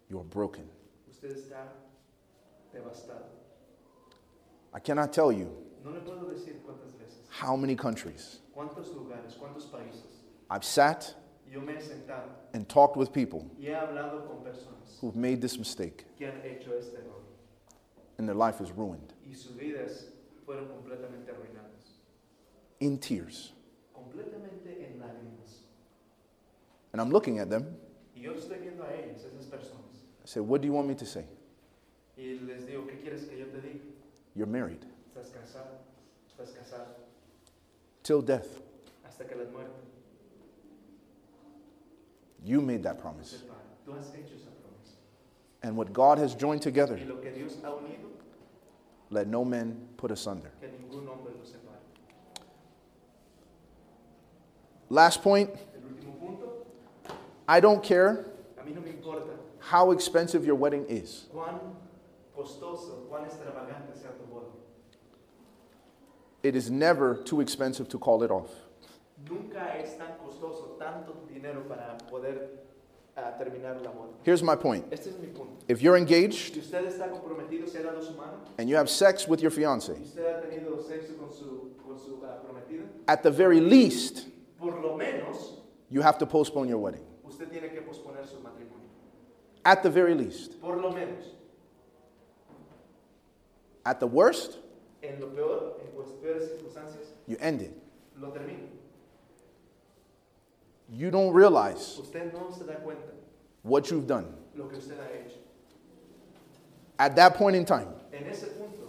[0.09, 0.67] you're broken.
[1.09, 1.69] usted está
[2.73, 3.23] devastado.
[4.73, 5.49] I cannot tell you
[5.81, 10.25] No le puedo decir cuántas veces, how many countries cuántos lugares, cuántos países.
[10.49, 11.15] I've sat
[11.49, 15.39] Yo me he sentado and talked with people y he hablado con personas who've made
[15.39, 17.21] this mistake que han hecho este error
[18.17, 20.07] and their life is ruined y sus vidas
[20.45, 21.95] fueron completamente arruinadas.
[22.81, 23.53] in tears.
[23.93, 24.66] Completamente.
[26.97, 27.63] And I'm looking at them.
[28.15, 29.85] Y yo estoy viendo a ellos, esas personas.
[30.23, 31.25] I say, What do you want me to say?
[32.17, 33.83] Y les digo, ¿qué quieres que yo te diga?
[34.33, 34.83] You're married
[35.13, 35.77] Estás casado,
[36.27, 36.87] estás casado,
[38.01, 38.47] till death.
[39.07, 39.69] hasta que la muerte
[42.43, 43.43] You made that promise.
[43.85, 44.95] Tú has hecho esa promesa.
[45.61, 48.09] And what God has joined together, Y lo que Dios ha unido,
[49.11, 50.49] let no man put asunder.
[50.59, 51.77] que ningún hombre lo separe.
[54.89, 55.76] Last point El último punto,
[57.47, 58.25] I don't care
[58.59, 58.93] a mí no me
[59.59, 61.25] how expensive your wedding is.
[61.33, 61.59] cuán
[62.35, 64.51] costoso, cuán extravagante sea tu boda.
[66.43, 68.49] It is never too expensive to call it off.
[69.29, 72.49] Nunca es tan costoso, tanto dinero para poder
[73.17, 74.13] ah, terminar la boda.
[74.23, 75.65] Here's my point Este es mi punto.
[75.67, 78.89] if you're engaged Si usted está comprometido, se ha dado su mano, and you have
[78.89, 82.37] sex with your fiance, y usted ha tenido sexo con su, con su ah,
[83.07, 84.27] at the very least,
[84.59, 87.06] por lo menos you have to postpone your wedding.
[87.27, 88.87] Usted tiene que posponer su matrimonio.
[89.65, 90.59] At the very least.
[90.61, 91.25] Por lo menos.
[93.85, 94.57] At the worst,
[95.01, 97.71] En lo peor, en las peores circunstancias, you end it.
[98.19, 98.67] lo termina.
[100.89, 103.11] You don't realize Usted no se da cuenta
[103.63, 104.33] what you've done.
[104.55, 105.37] lo que usted ha hecho.
[106.99, 108.87] At that point in time, En ese punto,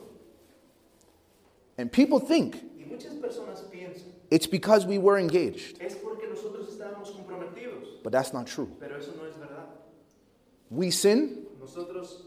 [1.77, 6.69] and people think y muchas personas piensan, it's because we were engaged, es porque nosotros
[6.69, 8.69] estábamos comprometidos, but that's not true.
[8.81, 9.67] pero eso no es verdad.
[10.71, 12.25] We sin, Nosotros,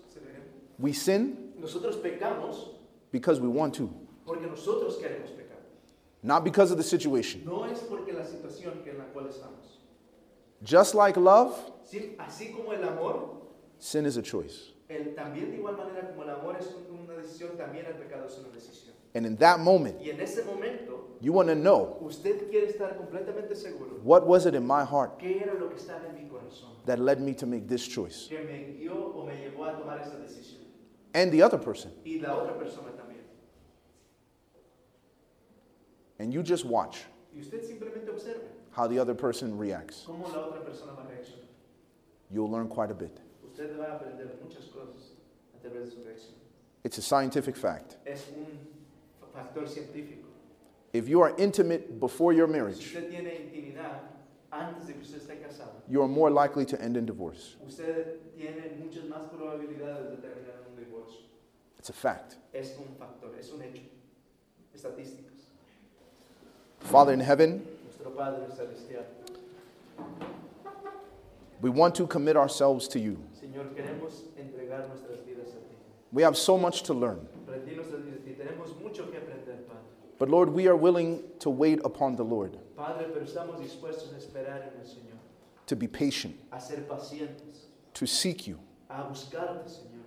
[0.79, 2.69] we sin nosotros pecamos
[3.11, 3.87] because we want to,
[4.25, 5.57] porque nosotros queremos pecar.
[6.23, 7.43] not because of the situation.
[7.45, 9.77] No es porque la situación en la cual estamos.
[10.63, 13.41] Just like love, Sí, así como el amor,
[13.79, 14.73] sin is a choice.
[14.89, 18.37] el, también de igual manera como el amor es una decisión, también el pecado es
[18.39, 18.90] una decisión.
[19.13, 22.95] And in that moment, Y en ese momento, you want to know usted quiere estar
[22.97, 26.29] completamente seguro what was it in my heart qué era lo que estaba en mi
[26.29, 28.27] corazón that led me to make this choice?
[28.27, 30.59] que me guió o me llevó a tomar esa decisión.
[31.13, 31.91] And the other person.
[32.05, 33.19] Y la otra persona también.
[36.19, 37.03] And you just watch
[37.35, 38.41] Y usted simplemente observe
[38.71, 40.05] how the other person reacts.
[40.07, 41.47] cómo la otra persona va a reaccionar.
[42.29, 43.19] You'll learn quite a bit.
[43.45, 45.11] Usted va a aprender muchas cosas
[45.53, 46.35] a través de su reacción.
[46.83, 47.97] It's a scientific fact.
[48.05, 48.47] Es un
[49.33, 50.27] factor científico.
[50.93, 53.99] If you are intimate before your Si marriage, usted tiene intimidad
[54.51, 57.55] antes de que usted esté casado, you are more likely to end in divorce.
[57.65, 61.21] usted tiene muchas más probabilidades de terminar en un divorcio.
[61.79, 62.35] It's a fact.
[62.53, 63.81] Es un factor, es un hecho.
[64.75, 65.47] Estadísticas.
[66.79, 69.05] Father in heaven, Nuestro Padre Celestial.
[71.61, 73.17] we want to commit ourselves to you.
[73.39, 75.75] Señor, queremos entregar nuestras vidas a ti.
[76.11, 77.27] We have so much to learn.
[80.19, 84.17] But Lord, we are willing to wait upon the Lord, Padre, pero estamos dispuestos a
[84.19, 85.17] esperar en el Señor,
[85.65, 90.03] to be patient, a ser pacientes, to seek you a buscarte, Señor.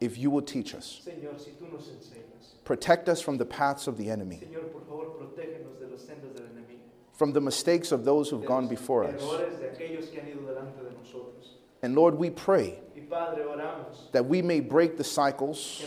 [0.00, 1.00] if you will teach us.
[1.04, 2.62] Señor, si tú nos enseñas.
[2.64, 6.32] Protect us from the paths of the enemy, Señor, por favor, protégenos de los sendas
[6.36, 6.78] del enemigo.
[7.12, 9.20] from the mistakes of those who've de gone before us.
[9.20, 11.56] de aquellos que han ido delante de nosotros.
[11.82, 15.82] And Lord, we pray Y Padre, oramos that we may break the cycles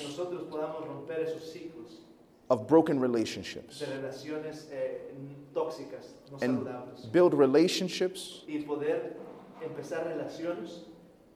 [2.56, 5.12] of broken relationships de relaciones eh,
[5.54, 7.12] tóxicas, no and saludables.
[7.12, 9.16] build relationships Y poder
[9.62, 10.82] empezar relaciones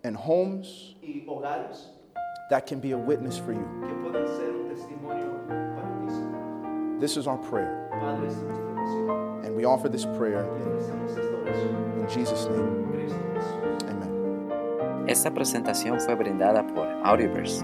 [0.04, 1.90] and homes y hogares
[2.50, 3.66] that can be a witness for you.
[3.82, 5.46] que pueden ser un testimonio
[5.76, 8.34] para ti, This is our prayer, Padre, es
[9.46, 12.68] and we offer this prayer in, hacemos esta oración in Jesus' name.
[12.68, 13.90] en Cristo Jesús.
[13.90, 15.06] Amen.
[15.08, 17.64] Esta presentación fue brindada por Audioverse,